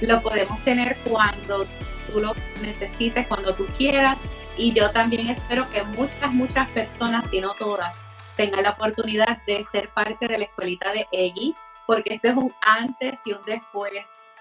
Lo 0.00 0.20
podemos 0.22 0.62
tener 0.64 0.96
cuando 1.04 1.66
tú 2.06 2.20
lo 2.20 2.34
necesites, 2.60 3.26
cuando 3.26 3.54
tú 3.54 3.66
quieras 3.78 4.18
y 4.56 4.72
yo 4.72 4.90
también 4.90 5.28
espero 5.28 5.68
que 5.70 5.82
muchas, 5.82 6.32
muchas 6.32 6.68
personas, 6.68 7.28
si 7.30 7.40
no 7.40 7.54
todas, 7.54 7.94
tengan 8.36 8.62
la 8.62 8.70
oportunidad 8.70 9.42
de 9.46 9.64
ser 9.64 9.88
parte 9.88 10.28
de 10.28 10.38
la 10.38 10.44
escuelita 10.44 10.92
de 10.92 11.06
EGI, 11.10 11.54
porque 11.86 12.14
esto 12.14 12.28
es 12.28 12.36
un 12.36 12.52
antes 12.62 13.20
y 13.24 13.32
un 13.32 13.44
después. 13.44 13.92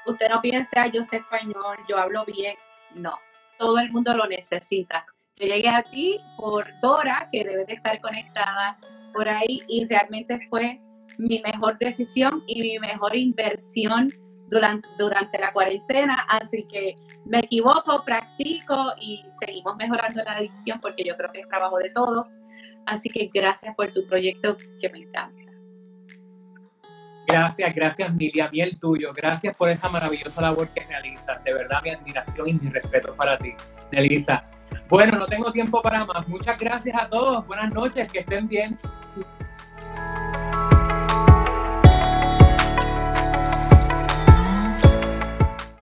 Usted 0.05 0.29
no 0.29 0.41
piense, 0.41 0.79
ah, 0.79 0.87
yo 0.87 1.03
sé 1.03 1.17
español, 1.17 1.77
yo 1.87 1.97
hablo 1.97 2.25
bien. 2.25 2.55
No, 2.93 3.17
todo 3.57 3.79
el 3.79 3.91
mundo 3.91 4.15
lo 4.15 4.25
necesita. 4.27 5.05
Yo 5.35 5.47
llegué 5.47 5.69
a 5.69 5.83
ti 5.83 6.19
por 6.37 6.67
Dora, 6.79 7.29
que 7.31 7.43
debe 7.43 7.65
de 7.65 7.73
estar 7.73 7.99
conectada 8.01 8.77
por 9.13 9.27
ahí, 9.27 9.61
y 9.67 9.85
realmente 9.85 10.39
fue 10.49 10.79
mi 11.17 11.39
mejor 11.41 11.77
decisión 11.77 12.43
y 12.47 12.61
mi 12.61 12.79
mejor 12.79 13.15
inversión 13.15 14.09
durante, 14.49 14.87
durante 14.97 15.39
la 15.39 15.51
cuarentena. 15.53 16.25
Así 16.27 16.65
que 16.67 16.95
me 17.25 17.39
equivoco, 17.39 18.03
practico 18.03 18.93
y 18.99 19.23
seguimos 19.39 19.75
mejorando 19.77 20.21
la 20.23 20.33
adicción 20.33 20.79
porque 20.79 21.03
yo 21.03 21.15
creo 21.17 21.31
que 21.31 21.39
es 21.41 21.47
trabajo 21.47 21.77
de 21.77 21.89
todos. 21.89 22.27
Así 22.85 23.09
que 23.09 23.29
gracias 23.33 23.75
por 23.75 23.91
tu 23.91 24.05
proyecto 24.07 24.57
que 24.79 24.89
me 24.89 24.99
encanta. 24.99 25.40
Gracias, 27.31 27.75
gracias 27.75 28.13
Milia, 28.13 28.45
a 28.45 28.49
el 28.51 28.79
tuyo. 28.79 29.11
Gracias 29.15 29.55
por 29.55 29.69
esa 29.69 29.89
maravillosa 29.89 30.41
labor 30.41 30.69
que 30.69 30.81
realizas. 30.81 31.43
De 31.43 31.53
verdad, 31.53 31.81
mi 31.83 31.91
admiración 31.91 32.47
y 32.47 32.53
mi 32.53 32.69
respeto 32.69 33.15
para 33.15 33.37
ti, 33.37 33.53
Elisa. 33.91 34.43
Bueno, 34.89 35.17
no 35.17 35.25
tengo 35.25 35.51
tiempo 35.51 35.81
para 35.81 36.05
más. 36.05 36.27
Muchas 36.27 36.57
gracias 36.57 36.95
a 36.99 37.07
todos. 37.07 37.45
Buenas 37.47 37.73
noches, 37.73 38.11
que 38.11 38.19
estén 38.19 38.47
bien. 38.47 38.77